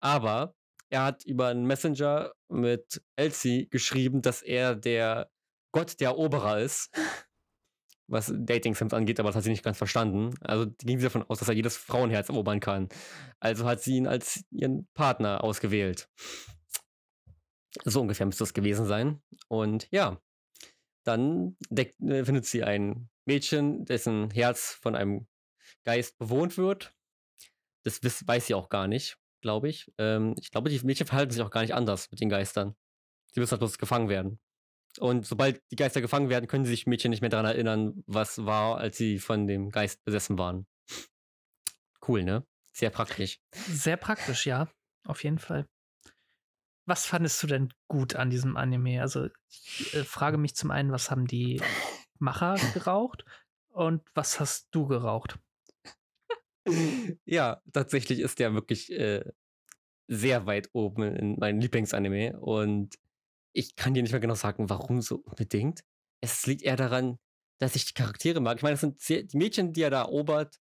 Aber 0.00 0.54
er 0.88 1.04
hat 1.04 1.24
über 1.24 1.48
einen 1.48 1.66
Messenger 1.66 2.32
mit 2.48 3.02
Elsie 3.16 3.68
geschrieben, 3.70 4.22
dass 4.22 4.42
er 4.42 4.74
der 4.74 5.30
Gott 5.72 6.00
der 6.00 6.10
Eroberer 6.10 6.60
ist, 6.60 6.90
was 8.08 8.32
Dating-Sims 8.34 8.94
angeht, 8.94 9.18
aber 9.18 9.30
das 9.30 9.36
hat 9.36 9.44
sie 9.44 9.50
nicht 9.50 9.64
ganz 9.64 9.78
verstanden. 9.78 10.34
Also 10.40 10.66
ging 10.78 10.98
sie 10.98 11.04
davon 11.04 11.24
aus, 11.24 11.40
dass 11.40 11.48
er 11.48 11.54
jedes 11.54 11.76
Frauenherz 11.76 12.28
erobern 12.28 12.60
kann. 12.60 12.88
Also 13.40 13.66
hat 13.66 13.82
sie 13.82 13.96
ihn 13.96 14.06
als 14.06 14.44
ihren 14.50 14.88
Partner 14.94 15.42
ausgewählt. 15.42 16.08
So 17.84 18.00
ungefähr 18.00 18.26
müsste 18.26 18.44
es 18.44 18.54
gewesen 18.54 18.86
sein. 18.86 19.20
Und 19.48 19.88
ja, 19.90 20.20
dann 21.06 21.56
deckt, 21.70 22.00
äh, 22.00 22.24
findet 22.24 22.46
sie 22.46 22.64
ein 22.64 23.08
Mädchen, 23.24 23.84
dessen 23.84 24.30
Herz 24.30 24.72
von 24.80 24.94
einem 24.94 25.26
Geist 25.84 26.18
bewohnt 26.18 26.58
wird. 26.58 26.94
Das 27.84 28.00
weiß 28.02 28.46
sie 28.46 28.54
auch 28.54 28.68
gar 28.68 28.88
nicht, 28.88 29.18
glaube 29.40 29.68
ich. 29.68 29.92
Ähm, 29.98 30.34
ich 30.40 30.50
glaube, 30.50 30.70
die 30.70 30.80
Mädchen 30.84 31.06
verhalten 31.06 31.32
sich 31.32 31.42
auch 31.42 31.50
gar 31.50 31.62
nicht 31.62 31.74
anders 31.74 32.10
mit 32.10 32.20
den 32.20 32.28
Geistern. 32.28 32.74
Sie 33.32 33.40
müssen 33.40 33.52
halt 33.52 33.60
bloß 33.60 33.78
gefangen 33.78 34.08
werden. 34.08 34.40
Und 34.98 35.26
sobald 35.26 35.60
die 35.70 35.76
Geister 35.76 36.00
gefangen 36.00 36.30
werden, 36.30 36.46
können 36.46 36.64
sich 36.64 36.86
Mädchen 36.86 37.10
nicht 37.10 37.20
mehr 37.20 37.30
daran 37.30 37.46
erinnern, 37.46 38.02
was 38.06 38.46
war, 38.46 38.78
als 38.78 38.96
sie 38.96 39.18
von 39.18 39.46
dem 39.46 39.70
Geist 39.70 40.02
besessen 40.04 40.38
waren. 40.38 40.66
Cool, 42.06 42.24
ne? 42.24 42.46
Sehr 42.72 42.90
praktisch. 42.90 43.40
Sehr 43.52 43.96
praktisch, 43.96 44.46
ja. 44.46 44.68
Auf 45.06 45.22
jeden 45.22 45.38
Fall. 45.38 45.66
Was 46.86 47.04
fandest 47.04 47.42
du 47.42 47.48
denn 47.48 47.68
gut 47.88 48.14
an 48.14 48.30
diesem 48.30 48.56
Anime? 48.56 49.02
Also, 49.02 49.28
ich 49.48 49.94
äh, 49.94 50.04
frage 50.04 50.38
mich 50.38 50.54
zum 50.54 50.70
einen, 50.70 50.92
was 50.92 51.10
haben 51.10 51.26
die 51.26 51.60
Macher 52.18 52.56
geraucht 52.74 53.24
und 53.68 54.02
was 54.14 54.40
hast 54.40 54.68
du 54.70 54.86
geraucht? 54.86 55.38
Ja, 57.24 57.62
tatsächlich 57.72 58.18
ist 58.20 58.38
der 58.40 58.54
wirklich 58.54 58.90
äh, 58.90 59.24
sehr 60.08 60.46
weit 60.46 60.70
oben 60.72 61.02
in 61.14 61.38
meinem 61.38 61.60
Lieblingsanime 61.60 62.40
und 62.40 62.96
ich 63.52 63.76
kann 63.76 63.94
dir 63.94 64.02
nicht 64.02 64.12
mehr 64.12 64.20
genau 64.20 64.34
sagen, 64.34 64.68
warum 64.68 65.00
so 65.00 65.16
unbedingt. 65.16 65.84
Es 66.20 66.46
liegt 66.46 66.62
eher 66.62 66.76
daran, 66.76 67.18
dass 67.58 67.76
ich 67.76 67.86
die 67.86 67.94
Charaktere 67.94 68.40
mag. 68.40 68.56
Ich 68.56 68.62
meine, 68.62 68.74
das 68.74 68.80
sind 68.80 69.32
die 69.32 69.36
Mädchen, 69.36 69.72
die 69.72 69.82
er 69.82 69.90
da 69.90 70.02
erobert, 70.02 70.60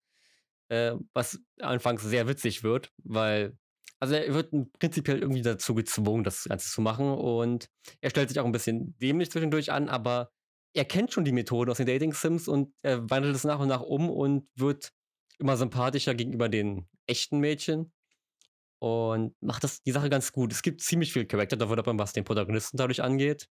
äh, 0.68 0.94
was 1.12 1.40
anfangs 1.58 2.02
sehr 2.02 2.28
witzig 2.28 2.62
wird, 2.62 2.92
weil 2.98 3.56
also 4.00 4.14
er 4.14 4.34
wird 4.34 4.52
prinzipiell 4.78 5.18
irgendwie 5.18 5.42
dazu 5.42 5.74
gezwungen, 5.74 6.24
das 6.24 6.44
Ganze 6.44 6.70
zu 6.70 6.80
machen. 6.80 7.10
Und 7.10 7.70
er 8.00 8.10
stellt 8.10 8.28
sich 8.28 8.38
auch 8.38 8.44
ein 8.44 8.52
bisschen 8.52 8.96
dämlich 8.98 9.30
zwischendurch 9.30 9.72
an, 9.72 9.88
aber 9.88 10.30
er 10.74 10.84
kennt 10.84 11.12
schon 11.12 11.24
die 11.24 11.32
Methoden 11.32 11.70
aus 11.70 11.78
den 11.78 11.86
Dating-Sims 11.86 12.48
und 12.48 12.74
er 12.82 13.08
wandelt 13.08 13.34
es 13.34 13.44
nach 13.44 13.60
und 13.60 13.68
nach 13.68 13.80
um 13.80 14.10
und 14.10 14.46
wird 14.56 14.92
immer 15.38 15.56
sympathischer 15.56 16.14
gegenüber 16.14 16.48
den 16.48 16.88
echten 17.06 17.38
Mädchen. 17.38 17.92
Und 18.78 19.34
macht 19.40 19.64
das 19.64 19.82
die 19.82 19.92
Sache 19.92 20.10
ganz 20.10 20.32
gut. 20.32 20.52
Es 20.52 20.60
gibt 20.60 20.82
ziemlich 20.82 21.12
viel 21.12 21.24
Charakter 21.24 21.56
Development, 21.56 21.98
was 21.98 22.12
den 22.12 22.24
Protagonisten 22.24 22.76
dadurch 22.76 23.02
angeht. 23.02 23.48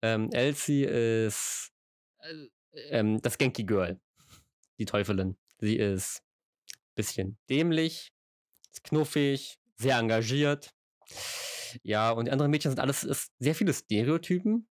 Ähm, 0.00 0.30
Elsie 0.32 0.84
ist 0.84 1.72
äh, 2.20 2.46
ähm, 2.90 3.20
das 3.20 3.36
Genki 3.36 3.64
Girl. 3.64 4.00
Die 4.78 4.86
Teufelin. 4.86 5.36
Sie 5.58 5.76
ist 5.76 6.22
ein 6.72 6.94
bisschen 6.94 7.38
dämlich, 7.50 8.12
knuffig, 8.82 9.58
sehr 9.76 9.98
engagiert. 9.98 10.72
Ja, 11.82 12.10
und 12.10 12.26
die 12.26 12.30
anderen 12.30 12.50
Mädchen 12.50 12.70
sind 12.70 12.80
alles 12.80 13.04
ist 13.04 13.32
sehr 13.38 13.54
viele 13.54 13.72
Stereotypen. 13.72 14.68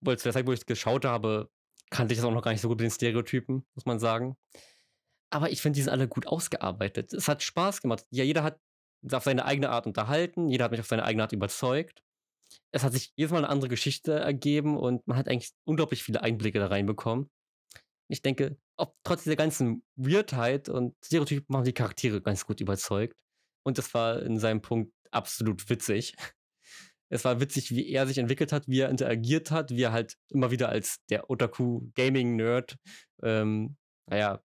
Weil 0.00 0.18
zu 0.18 0.24
der 0.24 0.32
Zeit, 0.32 0.46
wo 0.46 0.52
ich 0.52 0.64
geschaut 0.64 1.04
habe, 1.04 1.50
kannte 1.90 2.14
ich 2.14 2.18
das 2.18 2.26
auch 2.26 2.32
noch 2.32 2.42
gar 2.42 2.52
nicht 2.52 2.60
so 2.60 2.68
gut 2.68 2.78
mit 2.78 2.84
den 2.84 2.90
Stereotypen, 2.90 3.66
muss 3.74 3.86
man 3.86 3.98
sagen. 3.98 4.36
Aber 5.30 5.50
ich 5.50 5.60
finde, 5.60 5.76
die 5.76 5.82
sind 5.82 5.92
alle 5.92 6.08
gut 6.08 6.26
ausgearbeitet. 6.26 7.12
Es 7.12 7.28
hat 7.28 7.42
Spaß 7.42 7.82
gemacht. 7.82 8.04
Ja, 8.10 8.24
jeder 8.24 8.42
hat 8.42 8.60
auf 9.12 9.24
seine 9.24 9.44
eigene 9.44 9.70
Art 9.70 9.86
unterhalten, 9.86 10.48
jeder 10.48 10.64
hat 10.64 10.70
mich 10.70 10.80
auf 10.80 10.86
seine 10.86 11.04
eigene 11.04 11.22
Art 11.22 11.32
überzeugt. 11.32 12.02
Es 12.72 12.82
hat 12.82 12.92
sich 12.92 13.12
jedes 13.16 13.30
Mal 13.30 13.38
eine 13.38 13.48
andere 13.48 13.68
Geschichte 13.68 14.12
ergeben 14.12 14.76
und 14.76 15.06
man 15.06 15.16
hat 15.16 15.28
eigentlich 15.28 15.52
unglaublich 15.64 16.02
viele 16.02 16.22
Einblicke 16.22 16.58
da 16.58 16.66
reinbekommen. 16.68 17.30
Ich 18.08 18.22
denke, 18.22 18.56
auch 18.76 18.94
trotz 19.04 19.24
dieser 19.24 19.36
ganzen 19.36 19.84
Weirdheit 19.96 20.68
und 20.68 20.94
Stereotypen 21.04 21.54
haben 21.54 21.64
die 21.64 21.74
Charaktere 21.74 22.22
ganz 22.22 22.46
gut 22.46 22.60
überzeugt. 22.60 23.16
Und 23.68 23.76
das 23.76 23.92
war 23.92 24.22
in 24.22 24.38
seinem 24.38 24.62
Punkt 24.62 24.94
absolut 25.10 25.68
witzig. 25.68 26.14
Es 27.10 27.26
war 27.26 27.38
witzig, 27.38 27.70
wie 27.70 27.86
er 27.90 28.06
sich 28.06 28.16
entwickelt 28.16 28.50
hat, 28.50 28.66
wie 28.66 28.80
er 28.80 28.88
interagiert 28.88 29.50
hat, 29.50 29.70
wie 29.70 29.82
er 29.82 29.92
halt 29.92 30.16
immer 30.28 30.50
wieder 30.50 30.70
als 30.70 31.04
der 31.10 31.28
Otaku-Gaming-Nerd, 31.28 32.76
ähm, 33.22 33.76
naja, 34.06 34.42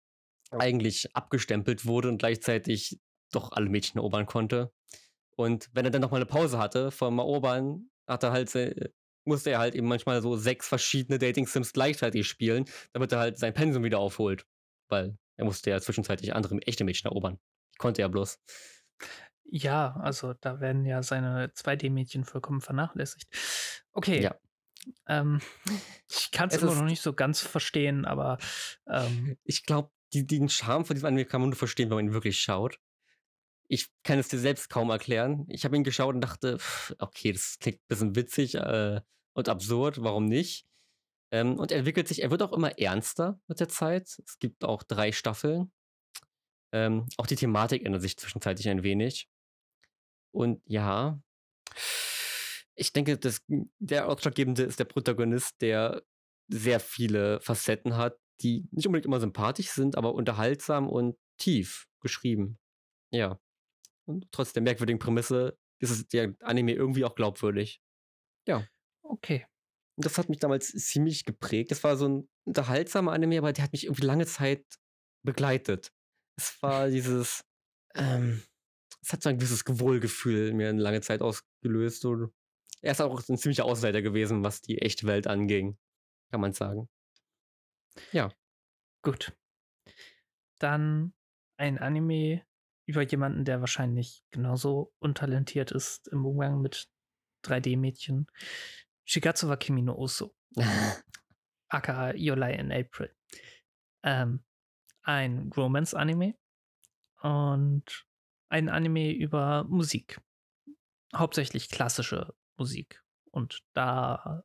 eigentlich 0.50 1.16
abgestempelt 1.16 1.86
wurde 1.86 2.10
und 2.10 2.18
gleichzeitig 2.18 3.00
doch 3.32 3.52
alle 3.52 3.70
Mädchen 3.70 4.00
erobern 4.00 4.26
konnte. 4.26 4.72
Und 5.36 5.70
wenn 5.74 5.86
er 5.86 5.92
dann 5.92 6.02
nochmal 6.02 6.20
eine 6.22 6.26
Pause 6.26 6.58
hatte 6.58 6.90
vom 6.90 7.20
Erobern, 7.20 7.92
hat 8.08 8.24
er 8.24 8.32
halt, 8.32 8.52
musste 9.24 9.52
er 9.52 9.60
halt 9.60 9.76
eben 9.76 9.88
manchmal 9.88 10.24
so 10.24 10.36
sechs 10.36 10.68
verschiedene 10.68 11.20
Dating-Sims 11.20 11.74
gleichzeitig 11.74 12.28
spielen, 12.28 12.66
damit 12.92 13.12
er 13.12 13.20
halt 13.20 13.38
sein 13.38 13.54
Pensum 13.54 13.84
wieder 13.84 14.00
aufholt. 14.00 14.48
Weil 14.90 15.16
er 15.38 15.46
musste 15.46 15.70
ja 15.70 15.80
zwischenzeitlich 15.80 16.34
andere 16.34 16.58
echte 16.64 16.84
Mädchen 16.84 17.10
erobern. 17.10 17.40
Die 17.76 17.78
konnte 17.78 18.02
er 18.02 18.10
bloß. 18.10 18.40
Ja, 19.44 19.98
also 20.02 20.34
da 20.34 20.60
werden 20.60 20.86
ja 20.86 21.04
seine 21.04 21.48
2D-Mädchen 21.48 22.24
vollkommen 22.24 22.62
vernachlässigt. 22.62 23.28
Okay. 23.92 24.22
Ja. 24.22 24.36
Ähm, 25.08 25.42
ich 26.10 26.32
kann 26.32 26.50
es 26.50 26.62
immer 26.62 26.74
noch 26.74 26.84
nicht 26.84 27.02
so 27.02 27.14
ganz 27.14 27.42
verstehen, 27.42 28.06
aber 28.06 28.38
ähm, 28.88 29.38
ich 29.44 29.66
glaube, 29.66 29.92
den 30.14 30.50
Charme 30.50 30.86
von 30.86 30.96
diesem 30.96 31.08
Anime 31.08 31.26
kann 31.26 31.42
man 31.42 31.50
nur 31.50 31.58
verstehen, 31.58 31.90
wenn 31.90 31.98
man 31.98 32.08
ihn 32.08 32.14
wirklich 32.14 32.40
schaut. 32.40 32.80
Ich 33.68 33.90
kann 34.04 34.20
es 34.20 34.28
dir 34.28 34.40
selbst 34.40 34.70
kaum 34.70 34.90
erklären. 34.90 35.46
Ich 35.48 35.64
habe 35.64 35.78
ihn 35.78 35.84
geschaut 35.84 36.16
und 36.16 36.22
dachte, 36.22 36.58
okay, 37.00 37.32
das 37.32 37.58
klingt 37.60 37.80
ein 37.80 37.88
bisschen 37.88 38.16
witzig 38.16 38.56
äh, 38.56 39.02
und 39.34 39.50
absurd, 39.50 40.02
warum 40.02 40.26
nicht? 40.26 40.66
Ähm, 41.32 41.58
und 41.58 41.72
er 41.72 41.80
entwickelt 41.80 42.08
sich, 42.08 42.22
er 42.22 42.32
wird 42.32 42.42
auch 42.42 42.52
immer 42.52 42.78
ernster 42.78 43.40
mit 43.48 43.60
der 43.60 43.70
Zeit. 43.70 44.04
Es 44.26 44.38
gibt 44.40 44.66
auch 44.66 44.84
drei 44.84 45.12
Staffeln. 45.14 45.72
Ähm, 46.74 47.08
auch 47.18 47.28
die 47.28 47.36
Thematik 47.36 47.86
ändert 47.86 48.02
sich 48.02 48.18
zwischenzeitlich 48.18 48.70
ein 48.70 48.84
wenig. 48.84 49.28
Und 50.32 50.62
ja, 50.66 51.22
ich 52.76 52.94
denke, 52.94 53.18
das, 53.18 53.42
der 53.80 54.08
Ausschlaggebende 54.08 54.64
ist 54.64 54.80
der 54.80 54.86
Protagonist, 54.86 55.62
der 55.62 56.04
sehr 56.48 56.80
viele 56.80 57.40
Facetten 57.42 57.98
hat, 57.98 58.18
die 58.42 58.68
nicht 58.72 58.88
unbedingt 58.88 59.06
immer 59.06 59.20
sympathisch 59.20 59.70
sind, 59.70 59.98
aber 59.98 60.14
unterhaltsam 60.14 60.90
und 60.90 61.18
tief 61.38 61.88
geschrieben. 62.02 62.58
Ja. 63.12 63.40
Und 64.06 64.32
trotz 64.32 64.54
der 64.54 64.64
merkwürdigen 64.64 65.00
Prämisse 65.00 65.58
ist 65.80 65.92
es 65.92 66.08
der 66.08 66.36
Anime 66.42 66.74
irgendwie 66.74 67.06
auch 67.06 67.16
glaubwürdig. 67.16 67.82
Ja. 68.48 68.66
Okay. 69.04 69.46
Und 69.98 70.06
das 70.06 70.18
hat 70.18 70.30
mich 70.30 70.40
damals 70.40 70.72
ziemlich 70.72 71.26
geprägt. 71.26 71.72
Das 71.72 71.84
war 71.84 71.96
so 71.98 72.08
ein 72.08 72.30
unterhaltsamer 72.46 73.12
Anime, 73.12 73.38
aber 73.38 73.54
der 73.54 73.64
hat 73.64 73.74
mich 73.74 73.86
irgendwie 73.86 74.06
lange 74.06 74.26
Zeit 74.26 74.66
begleitet. 75.24 75.92
Es 76.42 76.62
war 76.64 76.90
dieses, 76.90 77.46
ähm, 77.94 78.42
es 79.02 79.14
hat 79.14 79.22
so 79.22 79.30
ein 79.30 79.38
gewisses 79.38 79.64
Wohlgefühl 79.68 80.54
mir 80.54 80.70
eine 80.70 80.82
lange 80.82 81.02
Zeit 81.02 81.22
ausgelöst. 81.22 82.04
Und 82.06 82.34
er 82.82 82.94
ist 82.94 83.02
auch 83.02 83.30
ein 83.30 83.38
ziemlicher 83.38 83.66
Außenseiter 83.66 84.02
gewesen, 84.02 84.44
was 84.44 84.62
die 84.62 84.80
echte 84.80 85.06
Welt 85.06 85.28
anging, 85.28 85.78
kann 86.32 86.42
man 86.42 86.54
sagen. 86.54 86.90
Ja. 88.12 88.34
Gut. 89.04 89.38
Dann 90.60 91.14
ein 91.58 91.78
Anime 91.78 92.44
über 92.88 93.04
jemanden, 93.04 93.46
der 93.46 93.60
wahrscheinlich 93.60 94.24
genauso 94.32 94.94
untalentiert 95.00 95.72
ist 95.72 96.08
im 96.08 96.26
Umgang 96.26 96.62
mit 96.62 96.90
3D-Mädchen. 97.46 98.26
Shigatsu 99.06 99.48
wa 99.48 99.58
Kimi 99.58 99.84
no 99.84 99.96
Oso. 99.96 100.36
aka 101.70 102.14
Yolai 102.16 102.54
in 102.56 102.72
April. 102.72 103.16
Ähm, 104.04 104.44
ein 105.04 105.52
Romance-Anime 105.56 106.36
und 107.22 108.06
ein 108.50 108.70
Anime 108.70 109.14
über 109.14 109.64
Musik. 109.66 110.22
Hauptsächlich 111.16 111.70
klassische 111.70 112.34
Musik. 112.58 113.04
Und 113.32 113.64
da 113.74 114.44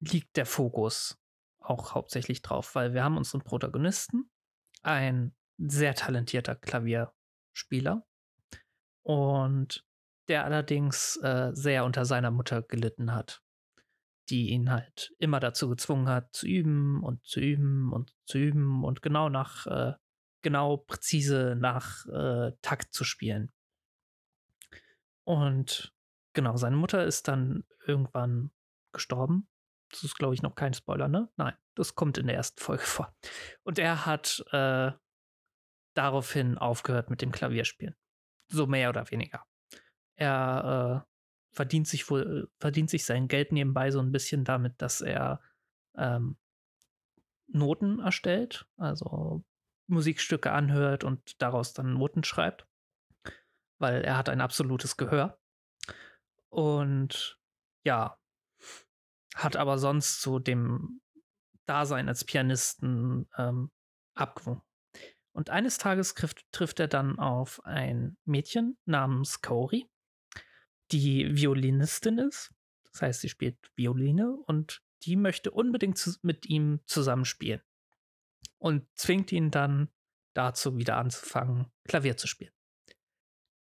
liegt 0.00 0.36
der 0.36 0.46
Fokus 0.46 1.18
auch 1.60 1.94
hauptsächlich 1.94 2.42
drauf, 2.42 2.74
weil 2.74 2.94
wir 2.94 3.04
haben 3.04 3.16
unseren 3.16 3.42
Protagonisten, 3.42 4.30
ein 4.82 5.34
sehr 5.58 5.94
talentierter 5.94 6.54
Klavierspieler, 6.54 8.06
und 9.02 9.84
der 10.28 10.44
allerdings 10.44 11.16
äh, 11.22 11.50
sehr 11.54 11.84
unter 11.84 12.04
seiner 12.04 12.30
Mutter 12.30 12.62
gelitten 12.62 13.14
hat, 13.14 13.42
die 14.30 14.50
ihn 14.50 14.70
halt 14.70 15.14
immer 15.18 15.40
dazu 15.40 15.68
gezwungen 15.68 16.08
hat, 16.08 16.34
zu 16.34 16.46
üben 16.46 17.02
und 17.02 17.24
zu 17.26 17.40
üben 17.40 17.92
und 17.92 18.14
zu 18.26 18.38
üben 18.38 18.84
und 18.84 19.02
genau 19.02 19.28
nach, 19.28 19.66
äh, 19.66 19.94
genau 20.42 20.76
präzise 20.76 21.56
nach 21.58 22.06
äh, 22.06 22.52
Takt 22.62 22.92
zu 22.92 23.04
spielen. 23.04 23.52
Und 25.24 25.94
genau, 26.32 26.56
seine 26.56 26.76
Mutter 26.76 27.04
ist 27.04 27.28
dann 27.28 27.64
irgendwann 27.86 28.50
gestorben. 28.92 29.48
Das 29.90 30.04
ist, 30.04 30.16
glaube 30.16 30.34
ich, 30.34 30.42
noch 30.42 30.54
kein 30.54 30.74
Spoiler, 30.74 31.08
ne? 31.08 31.30
Nein, 31.36 31.54
das 31.74 31.94
kommt 31.94 32.18
in 32.18 32.26
der 32.26 32.36
ersten 32.36 32.60
Folge 32.60 32.82
vor. 32.84 33.14
Und 33.62 33.78
er 33.78 34.06
hat 34.06 34.44
äh, 34.52 34.92
daraufhin 35.94 36.58
aufgehört 36.58 37.10
mit 37.10 37.22
dem 37.22 37.32
Klavierspielen. 37.32 37.96
So 38.50 38.66
mehr 38.66 38.90
oder 38.90 39.10
weniger. 39.10 39.44
Er 40.16 41.07
verdient 41.58 41.88
sich 41.88 42.08
wohl, 42.08 42.48
verdient 42.60 42.88
sich 42.88 43.04
sein 43.04 43.26
Geld 43.26 43.50
nebenbei 43.50 43.90
so 43.90 43.98
ein 43.98 44.12
bisschen 44.12 44.44
damit, 44.44 44.80
dass 44.80 45.00
er 45.00 45.40
ähm, 45.96 46.36
Noten 47.48 47.98
erstellt, 47.98 48.68
also 48.76 49.44
Musikstücke 49.88 50.52
anhört 50.52 51.02
und 51.02 51.42
daraus 51.42 51.72
dann 51.72 51.94
Noten 51.94 52.22
schreibt, 52.22 52.68
weil 53.80 54.02
er 54.02 54.16
hat 54.16 54.28
ein 54.28 54.40
absolutes 54.40 54.96
Gehör. 54.96 55.40
Und 56.48 57.40
ja, 57.84 58.16
hat 59.34 59.56
aber 59.56 59.78
sonst 59.78 60.22
so 60.22 60.38
dem 60.38 61.00
Dasein 61.66 62.06
als 62.06 62.24
Pianisten 62.24 63.28
ähm, 63.36 63.72
abgewungen. 64.14 64.62
Und 65.32 65.50
eines 65.50 65.76
Tages 65.76 66.14
trifft, 66.14 66.46
trifft 66.52 66.78
er 66.78 66.88
dann 66.88 67.18
auf 67.18 67.60
ein 67.64 68.16
Mädchen 68.24 68.78
namens 68.84 69.40
Kaori, 69.40 69.88
die 70.92 71.36
Violinistin 71.36 72.18
ist. 72.18 72.52
Das 72.92 73.02
heißt, 73.02 73.20
sie 73.20 73.28
spielt 73.28 73.56
Violine 73.76 74.36
und 74.46 74.82
die 75.02 75.16
möchte 75.16 75.50
unbedingt 75.50 75.98
zu, 75.98 76.14
mit 76.22 76.46
ihm 76.46 76.80
zusammenspielen. 76.86 77.62
Und 78.58 78.86
zwingt 78.94 79.30
ihn 79.32 79.50
dann 79.50 79.88
dazu, 80.34 80.76
wieder 80.76 80.96
anzufangen, 80.96 81.66
Klavier 81.86 82.16
zu 82.16 82.26
spielen. 82.26 82.52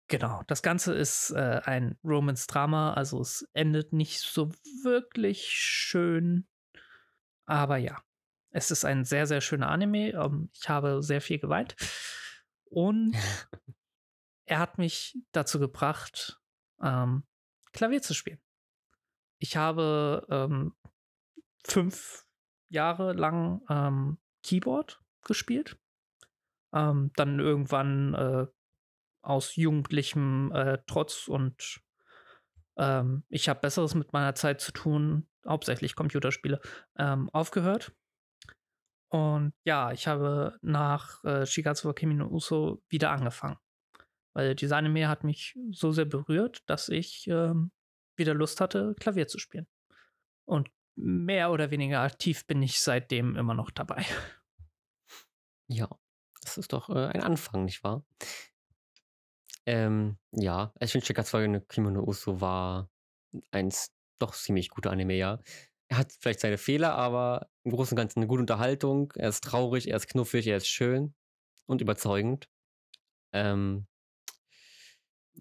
Genau, 0.07 0.41
das 0.47 0.63
Ganze 0.63 0.93
ist 0.95 1.31
äh, 1.31 1.61
ein 1.65 1.99
Romance-Drama, 2.03 2.93
also 2.93 3.21
es 3.21 3.47
endet 3.53 3.93
nicht 3.93 4.21
so 4.21 4.49
wirklich 4.83 5.49
schön. 5.49 6.47
Aber 7.45 7.77
ja, 7.77 8.01
es 8.51 8.71
ist 8.71 8.85
ein 8.85 9.05
sehr, 9.05 9.27
sehr 9.27 9.41
schöner 9.41 9.69
Anime. 9.69 10.11
Ähm, 10.13 10.49
ich 10.53 10.67
habe 10.67 11.03
sehr 11.03 11.21
viel 11.21 11.37
geweint. 11.37 11.75
Und 12.65 13.15
er 14.45 14.59
hat 14.59 14.79
mich 14.79 15.17
dazu 15.31 15.59
gebracht, 15.59 16.41
ähm, 16.81 17.23
Klavier 17.73 18.01
zu 18.01 18.13
spielen. 18.13 18.39
Ich 19.39 19.57
habe 19.57 20.25
ähm, 20.29 20.75
fünf 21.65 22.25
Jahre 22.69 23.13
lang 23.13 23.61
ähm, 23.69 24.17
Keyboard 24.43 25.01
gespielt. 25.23 25.79
Ähm, 26.73 27.11
dann 27.15 27.39
irgendwann 27.39 28.13
äh, 28.13 28.47
aus 29.21 29.55
jugendlichem 29.55 30.51
äh, 30.51 30.79
Trotz 30.85 31.27
und 31.27 31.81
ähm, 32.77 33.23
ich 33.29 33.49
habe 33.49 33.59
Besseres 33.59 33.95
mit 33.95 34.13
meiner 34.13 34.35
Zeit 34.35 34.61
zu 34.61 34.71
tun, 34.71 35.27
hauptsächlich 35.45 35.95
Computerspiele, 35.95 36.61
ähm, 36.97 37.29
aufgehört. 37.31 37.93
Und 39.09 39.53
ja, 39.63 39.91
ich 39.91 40.07
habe 40.07 40.57
nach 40.61 41.23
äh, 41.23 41.45
Shigatsu 41.45 41.91
Kimi 41.93 42.13
no 42.13 42.27
Uso 42.27 42.83
wieder 42.89 43.11
angefangen. 43.11 43.57
Weil 44.39 44.56
diese 44.56 44.78
Anime 44.78 45.10
hat 45.10 45.25
mich 45.25 45.60
so 45.69 45.91
sehr 45.91 46.06
berührt, 46.06 46.63
dass 46.65 46.88
ich 46.88 47.28
ähm, 47.28 47.71
wieder 48.15 48.34
Lust 48.34 48.62
hatte, 48.62 48.95
Klavier 48.97 49.28
zu 49.28 49.38
spielen. 49.38 49.67
Und 50.45 50.71
mehr 50.95 51.52
oder 51.52 51.71
weniger 51.71 51.99
aktiv 51.99 52.47
bin 52.47 52.63
ich 52.63 52.80
seitdem 52.80 53.36
immer 53.36 53.54
noch 53.54 53.69
dabei. 53.69 54.06
Ja, 55.67 55.89
das 56.41 56.58
ist 56.58 56.71
doch 56.71 56.89
äh, 56.89 57.08
ein 57.08 57.21
Anfang, 57.21 57.65
nicht 57.65 57.84
wahr? 57.84 58.06
Ähm, 59.65 60.17
ja, 60.32 60.73
ich 60.80 60.93
finde 60.93 61.06
Shikatsuga 61.06 61.47
no 61.49 61.60
Kimono 61.60 62.02
Uso 62.02 62.39
war 62.39 62.89
eins 63.52 63.91
doch 64.19 64.34
ziemlich 64.34 64.69
guter 64.69 64.91
Anime, 64.91 65.15
ja. 65.15 65.41
Er 65.89 65.97
hat 65.97 66.13
vielleicht 66.13 66.39
seine 66.39 66.58
Fehler, 66.58 66.95
aber 66.95 67.49
im 67.65 67.71
Großen 67.71 67.93
und 67.93 68.02
Ganzen 68.02 68.19
eine 68.19 68.28
gute 68.28 68.39
Unterhaltung. 68.39 69.12
Er 69.17 69.28
ist 69.28 69.43
traurig, 69.43 69.89
er 69.89 69.97
ist 69.97 70.08
knuffig, 70.08 70.47
er 70.47 70.58
ist 70.58 70.69
schön 70.69 71.13
und 71.65 71.82
überzeugend. 71.82 72.49
Ähm, 73.34 73.86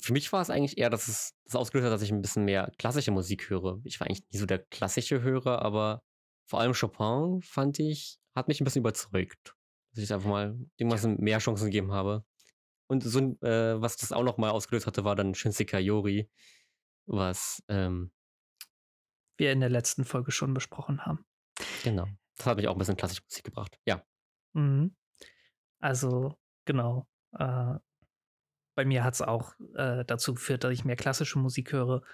für 0.00 0.12
mich 0.12 0.32
war 0.32 0.42
es 0.42 0.50
eigentlich 0.50 0.78
eher, 0.78 0.90
dass 0.90 1.08
es 1.08 1.34
das 1.44 1.56
ausgelöst 1.56 1.86
hat, 1.86 1.92
dass 1.92 2.02
ich 2.02 2.12
ein 2.12 2.22
bisschen 2.22 2.44
mehr 2.44 2.72
klassische 2.78 3.10
Musik 3.10 3.50
höre. 3.50 3.80
Ich 3.84 4.00
war 4.00 4.06
eigentlich 4.06 4.24
nie 4.30 4.38
so 4.38 4.46
der 4.46 4.58
klassische 4.58 5.22
Hörer, 5.22 5.62
aber 5.62 6.02
vor 6.46 6.60
allem 6.60 6.72
Chopin 6.72 7.40
fand 7.42 7.78
ich, 7.78 8.18
hat 8.34 8.48
mich 8.48 8.60
ein 8.60 8.64
bisschen 8.64 8.80
überzeugt. 8.80 9.54
Dass 9.92 10.04
ich 10.04 10.12
einfach 10.12 10.28
mal 10.28 10.58
irgendwas 10.76 11.06
mehr 11.06 11.38
Chancen 11.38 11.66
gegeben 11.66 11.92
habe. 11.92 12.24
Und 12.88 13.02
so 13.02 13.18
äh, 13.18 13.80
was 13.80 13.96
das 13.96 14.12
auch 14.12 14.22
noch 14.22 14.38
mal 14.38 14.50
ausgelöst 14.50 14.86
hatte, 14.86 15.04
war 15.04 15.14
dann 15.14 15.34
Shinsekai 15.34 15.80
Yori, 15.80 16.30
was 17.06 17.62
ähm, 17.68 18.10
wir 19.36 19.52
in 19.52 19.60
der 19.60 19.68
letzten 19.68 20.04
Folge 20.04 20.32
schon 20.32 20.54
besprochen 20.54 21.04
haben. 21.04 21.24
Genau. 21.84 22.06
Das 22.36 22.46
hat 22.46 22.56
mich 22.56 22.68
auch 22.68 22.74
ein 22.74 22.78
bisschen 22.78 22.96
klassische 22.96 23.22
Musik 23.24 23.44
gebracht. 23.44 23.78
Ja. 23.84 24.04
Mhm. 24.54 24.96
Also, 25.80 26.38
genau. 26.64 27.06
Äh, 27.38 27.74
bei 28.78 28.84
mir 28.84 29.02
hat 29.02 29.14
es 29.14 29.22
auch 29.22 29.54
äh, 29.74 30.04
dazu 30.04 30.34
geführt, 30.34 30.62
dass 30.62 30.70
ich 30.70 30.84
mehr 30.84 30.94
klassische 30.94 31.40
Musik 31.40 31.72
höre. 31.72 32.04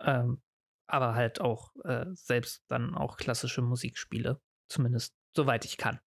Ähm, 0.00 0.42
aber 0.88 1.14
halt 1.14 1.40
auch 1.40 1.72
äh, 1.84 2.06
selbst 2.14 2.64
dann 2.66 2.96
auch 2.96 3.16
klassische 3.16 3.62
Musik 3.62 3.96
spiele. 3.96 4.40
Zumindest 4.68 5.14
soweit 5.36 5.64
ich 5.64 5.76
kann. 5.76 6.00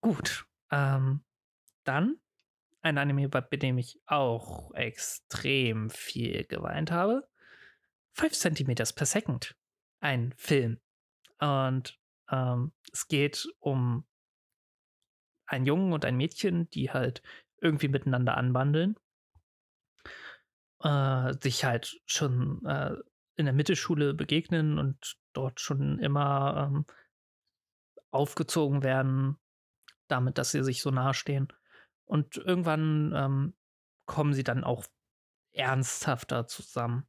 Gut. 0.00 0.46
Ähm, 0.72 1.24
dann 1.84 2.18
ein 2.80 2.98
Anime, 2.98 3.28
bei 3.28 3.40
dem 3.40 3.78
ich 3.78 4.00
auch 4.06 4.74
extrem 4.74 5.88
viel 5.88 6.44
geweint 6.44 6.90
habe. 6.90 7.28
5 8.14 8.32
cm 8.32 8.74
per 8.96 9.06
Second. 9.06 9.56
Ein 10.00 10.34
Film. 10.36 10.80
Und 11.38 11.96
ähm, 12.32 12.72
es 12.92 13.06
geht 13.06 13.46
um 13.60 14.08
einen 15.46 15.66
Jungen 15.66 15.92
und 15.92 16.04
ein 16.04 16.16
Mädchen, 16.16 16.68
die 16.70 16.90
halt 16.90 17.22
irgendwie 17.60 17.88
miteinander 17.88 18.36
anwandeln. 18.36 18.96
Äh, 20.82 21.34
sich 21.40 21.64
halt 21.64 22.00
schon 22.06 22.64
äh, 22.64 22.94
in 23.36 23.46
der 23.46 23.54
Mittelschule 23.54 24.14
begegnen 24.14 24.78
und 24.78 25.16
dort 25.32 25.60
schon 25.60 25.98
immer 25.98 26.70
ähm, 26.70 26.86
aufgezogen 28.10 28.82
werden, 28.82 29.36
damit, 30.08 30.38
dass 30.38 30.50
sie 30.50 30.62
sich 30.64 30.82
so 30.82 30.90
nahestehen. 30.90 31.48
Und 32.04 32.36
irgendwann 32.36 33.12
ähm, 33.14 33.54
kommen 34.06 34.32
sie 34.32 34.44
dann 34.44 34.64
auch 34.64 34.86
ernsthafter 35.52 36.46
zusammen. 36.46 37.06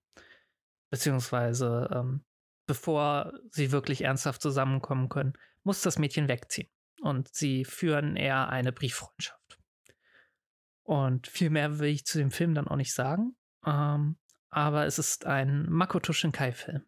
Beziehungsweise, 0.90 1.90
ähm, 1.94 2.26
bevor 2.66 3.34
sie 3.52 3.72
wirklich 3.72 4.02
ernsthaft 4.04 4.42
zusammenkommen 4.42 5.10
können, 5.10 5.34
muss 5.64 5.82
das 5.82 6.00
Mädchen 6.00 6.28
wegziehen. 6.28 6.70
Und 7.02 7.34
sie 7.34 7.64
führen 7.64 8.16
eher 8.16 8.50
eine 8.50 8.72
Brieffreundschaft. 8.72 9.59
Und 10.90 11.28
viel 11.28 11.52
mehr 11.52 11.78
will 11.78 11.90
ich 11.90 12.08
zu 12.08 12.18
dem 12.18 12.32
Film 12.32 12.56
dann 12.56 12.68
auch 12.68 12.76
nicht 12.76 12.96
sagen. 12.96 13.38
Ähm, 13.64 14.18
aber 14.50 14.88
es 14.88 14.98
ist 14.98 15.28
ein 15.28 15.70
Makoto 15.70 16.14
Shinkai-Film. 16.14 16.84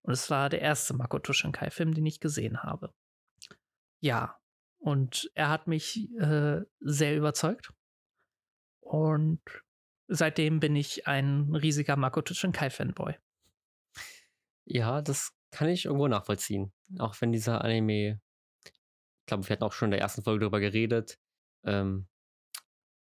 Und 0.00 0.12
es 0.14 0.30
war 0.30 0.48
der 0.48 0.62
erste 0.62 0.94
Makoto 0.94 1.34
Shinkai-Film, 1.34 1.92
den 1.92 2.06
ich 2.06 2.18
gesehen 2.18 2.62
habe. 2.62 2.94
Ja, 4.00 4.40
und 4.78 5.30
er 5.34 5.50
hat 5.50 5.66
mich 5.66 6.10
äh, 6.18 6.62
sehr 6.80 7.14
überzeugt. 7.14 7.74
Und 8.80 9.42
seitdem 10.08 10.58
bin 10.58 10.74
ich 10.74 11.06
ein 11.06 11.54
riesiger 11.54 11.96
Makoto 11.96 12.32
Shinkai-Fanboy. 12.32 13.16
Ja, 14.64 15.02
das 15.02 15.36
kann 15.50 15.68
ich 15.68 15.84
irgendwo 15.84 16.08
nachvollziehen. 16.08 16.72
Auch 16.98 17.20
wenn 17.20 17.32
dieser 17.32 17.62
Anime, 17.62 18.18
ich 18.64 19.26
glaube, 19.26 19.46
wir 19.46 19.52
hatten 19.52 19.64
auch 19.64 19.74
schon 19.74 19.88
in 19.88 19.90
der 19.90 20.00
ersten 20.00 20.22
Folge 20.22 20.40
darüber 20.40 20.60
geredet, 20.60 21.18
ähm, 21.64 22.08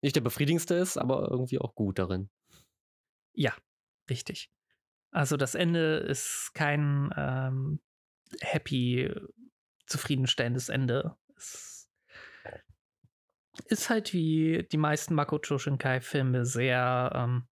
nicht 0.01 0.15
der 0.15 0.21
befriedigendste 0.21 0.75
ist, 0.75 0.97
aber 0.97 1.29
irgendwie 1.29 1.59
auch 1.59 1.75
gut 1.75 1.99
darin. 1.99 2.29
Ja, 3.33 3.53
richtig. 4.09 4.49
Also 5.11 5.37
das 5.37 5.55
Ende 5.55 5.97
ist 5.97 6.51
kein 6.53 7.13
ähm, 7.17 7.81
happy, 8.41 9.13
zufriedenstellendes 9.85 10.69
Ende. 10.69 11.17
Es 11.35 11.89
ist 13.65 13.89
halt 13.89 14.13
wie 14.13 14.67
die 14.71 14.77
meisten 14.77 15.13
Makoto 15.13 15.57
Shinkai-Filme 15.57 16.45
sehr, 16.45 17.11
ähm, 17.13 17.47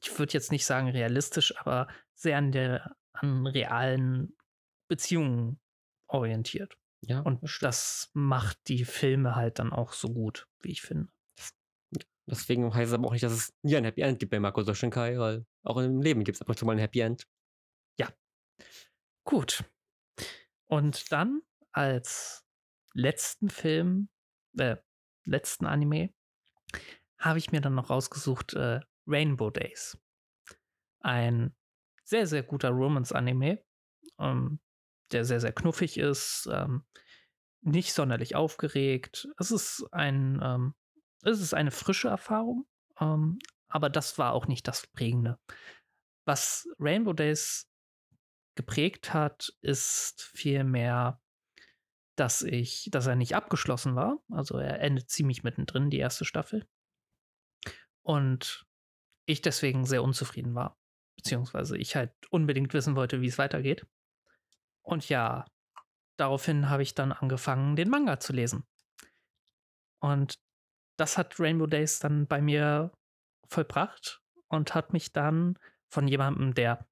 ich 0.00 0.18
würde 0.18 0.34
jetzt 0.34 0.52
nicht 0.52 0.66
sagen 0.66 0.88
realistisch, 0.88 1.56
aber 1.58 1.88
sehr 2.14 2.36
an 2.36 2.52
der 2.52 2.96
an 3.12 3.46
realen 3.46 4.36
Beziehungen 4.88 5.58
orientiert. 6.06 6.76
Ja. 7.02 7.20
Und 7.20 7.40
das 7.62 8.10
macht 8.14 8.58
die 8.68 8.84
Filme 8.84 9.36
halt 9.36 9.58
dann 9.58 9.72
auch 9.72 9.92
so 9.92 10.08
gut, 10.08 10.48
wie 10.60 10.72
ich 10.72 10.82
finde. 10.82 11.08
Deswegen 12.28 12.74
heißt 12.74 12.88
es 12.88 12.94
aber 12.94 13.06
auch 13.06 13.12
nicht, 13.12 13.22
dass 13.22 13.32
es 13.32 13.54
nie 13.62 13.76
ein 13.76 13.84
Happy 13.84 14.00
End 14.00 14.18
gibt 14.18 14.30
bei 14.30 14.40
Makoto 14.40 14.74
Shinkai, 14.74 15.16
weil 15.18 15.46
auch 15.62 15.76
im 15.76 16.00
Leben 16.00 16.24
gibt 16.24 16.36
es 16.36 16.42
ab 16.42 16.48
und 16.48 16.58
zu 16.58 16.66
mal 16.66 16.72
ein 16.72 16.78
Happy 16.78 17.00
End. 17.00 17.26
Gut. 19.26 19.64
Und 20.66 21.10
dann 21.10 21.42
als 21.72 22.46
letzten 22.94 23.50
Film, 23.50 24.08
äh, 24.56 24.76
letzten 25.24 25.66
Anime, 25.66 26.14
habe 27.18 27.38
ich 27.38 27.50
mir 27.50 27.60
dann 27.60 27.74
noch 27.74 27.90
rausgesucht 27.90 28.54
äh, 28.54 28.80
Rainbow 29.06 29.50
Days. 29.50 29.98
Ein 31.00 31.56
sehr, 32.04 32.28
sehr 32.28 32.44
guter 32.44 32.70
Romance-Anime, 32.70 33.64
ähm, 34.20 34.60
der 35.12 35.24
sehr, 35.24 35.40
sehr 35.40 35.52
knuffig 35.52 35.98
ist, 35.98 36.48
ähm, 36.52 36.84
nicht 37.60 37.92
sonderlich 37.92 38.34
aufgeregt. 38.34 39.28
Es 39.38 39.50
ist 39.50 39.86
ein, 39.92 40.40
ähm, 40.42 40.74
es 41.22 41.40
ist 41.40 41.54
eine 41.54 41.70
frische 41.70 42.08
Erfahrung, 42.08 42.66
ähm, 43.00 43.38
aber 43.68 43.90
das 43.90 44.18
war 44.18 44.32
auch 44.32 44.46
nicht 44.46 44.68
das 44.68 44.86
Prägende. 44.86 45.38
Was 46.24 46.68
Rainbow 46.78 47.12
Days 47.12 47.68
geprägt 48.56 49.12
hat, 49.14 49.52
ist 49.60 50.22
vielmehr, 50.22 51.20
dass 52.16 52.42
ich, 52.42 52.88
dass 52.90 53.06
er 53.06 53.16
nicht 53.16 53.36
abgeschlossen 53.36 53.94
war. 53.94 54.18
Also 54.30 54.58
er 54.58 54.80
endet 54.80 55.10
ziemlich 55.10 55.42
mittendrin, 55.42 55.90
die 55.90 55.98
erste 55.98 56.24
Staffel. 56.24 56.66
Und 58.02 58.66
ich 59.26 59.42
deswegen 59.42 59.84
sehr 59.84 60.02
unzufrieden 60.02 60.54
war. 60.54 60.78
Beziehungsweise 61.16 61.76
ich 61.76 61.96
halt 61.96 62.12
unbedingt 62.30 62.72
wissen 62.72 62.96
wollte, 62.96 63.20
wie 63.20 63.26
es 63.26 63.38
weitergeht. 63.38 63.86
Und 64.86 65.08
ja, 65.08 65.44
daraufhin 66.16 66.70
habe 66.70 66.82
ich 66.82 66.94
dann 66.94 67.12
angefangen, 67.12 67.76
den 67.76 67.90
Manga 67.90 68.20
zu 68.20 68.32
lesen. 68.32 68.64
Und 70.00 70.38
das 70.96 71.18
hat 71.18 71.40
Rainbow 71.40 71.66
Days 71.66 71.98
dann 71.98 72.26
bei 72.26 72.40
mir 72.40 72.92
vollbracht 73.48 74.22
und 74.48 74.74
hat 74.74 74.92
mich 74.92 75.12
dann 75.12 75.58
von 75.88 76.06
jemandem, 76.06 76.54
der, 76.54 76.86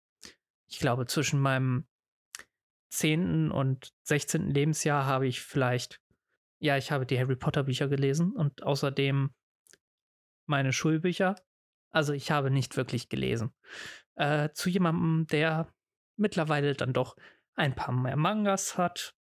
ich 0.69 0.81
glaube, 0.81 1.07
zwischen 1.07 1.41
meinem 1.41 1.87
10. 2.91 3.51
und 3.51 3.93
16. 4.03 4.51
Lebensjahr 4.51 5.07
habe 5.07 5.29
ich 5.29 5.41
vielleicht, 5.41 6.01
ja, 6.59 6.77
ich 6.77 6.91
habe 6.91 7.07
die 7.07 7.19
Harry 7.19 7.37
Potter 7.37 7.63
Bücher 7.63 7.89
gelesen 7.89 8.33
und 8.33 8.63
außerdem 8.63 9.33
meine 10.47 10.73
Schulbücher. 10.73 11.37
Also 11.93 12.13
ich 12.13 12.33
habe 12.33 12.51
nicht 12.51 12.77
wirklich 12.77 13.09
gelesen. 13.09 13.55
Äh, 14.17 14.51
zu 14.53 14.69
jemandem, 14.69 15.27
der 15.29 15.73
mittlerweile 16.17 16.75
dann 16.75 16.93
doch 16.93 17.17
ein 17.55 17.75
paar 17.75 17.93
mehr 17.93 18.17
Mangas 18.17 18.77
hat, 18.77 19.15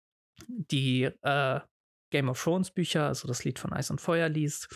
die 0.47 1.03
äh, 1.03 1.59
Game 2.11 2.29
of 2.29 2.41
Thrones 2.41 2.71
Bücher, 2.71 3.07
also 3.07 3.27
das 3.27 3.43
Lied 3.43 3.59
von 3.59 3.73
Eis 3.73 3.89
und 3.89 4.01
Feuer 4.01 4.29
liest. 4.29 4.67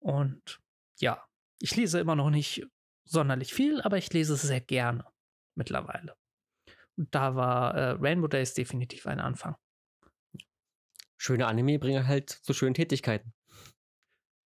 Und 0.00 0.60
ja, 0.98 1.24
ich 1.60 1.74
lese 1.76 2.00
immer 2.00 2.16
noch 2.16 2.30
nicht 2.30 2.66
sonderlich 3.04 3.54
viel, 3.54 3.80
aber 3.82 3.98
ich 3.98 4.12
lese 4.12 4.36
sehr 4.36 4.60
gerne 4.60 5.04
mittlerweile. 5.54 6.16
Und 6.96 7.14
da 7.14 7.34
war 7.34 7.74
äh, 7.74 7.90
Rainbow 7.92 8.28
Days 8.28 8.54
definitiv 8.54 9.06
ein 9.06 9.20
Anfang. 9.20 9.56
Schöne 11.18 11.46
Anime 11.46 11.78
bringen 11.78 12.06
halt 12.06 12.30
zu 12.30 12.52
schönen 12.52 12.74
Tätigkeiten. 12.74 13.32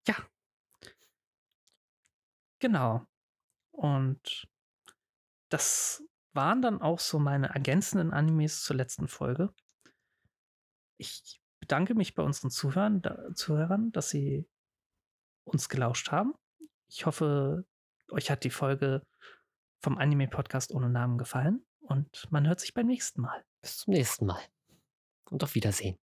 Ja. 0.07 0.17
Genau. 2.61 3.07
Und 3.73 4.49
das 5.49 6.03
waren 6.33 6.63
dann 6.63 6.81
auch 6.81 7.01
so 7.01 7.19
meine 7.19 7.49
ergänzenden 7.51 8.13
Animes 8.13 8.63
zur 8.63 8.77
letzten 8.77 9.09
Folge. 9.09 9.53
Ich 10.97 11.41
bedanke 11.61 11.95
mich 11.95 12.15
bei 12.15 12.23
unseren 12.23 12.51
Zuhörern, 12.51 13.03
da, 13.03 13.35
Zuhörern, 13.35 13.93
dass 13.93 14.11
sie 14.11 14.49
uns 15.45 15.69
gelauscht 15.69 16.11
haben. 16.11 16.35
Ich 16.89 17.07
hoffe, 17.07 17.65
euch 18.11 18.31
hat 18.31 18.45
die 18.45 18.51
Folge 18.51 19.07
vom 19.81 19.99
Anime-Podcast 19.99 20.73
ohne 20.73 20.91
Namen 20.91 21.19
gefallen 21.19 21.65
und 21.81 22.31
man 22.31 22.47
hört 22.47 22.61
sich 22.61 22.75
beim 22.75 22.87
nächsten 22.87 23.23
Mal. 23.23 23.45
Bis 23.63 23.79
zum 23.79 23.95
nächsten 23.95 24.27
Mal. 24.27 24.41
Und 25.31 25.43
auf 25.43 25.55
Wiedersehen. 25.55 25.99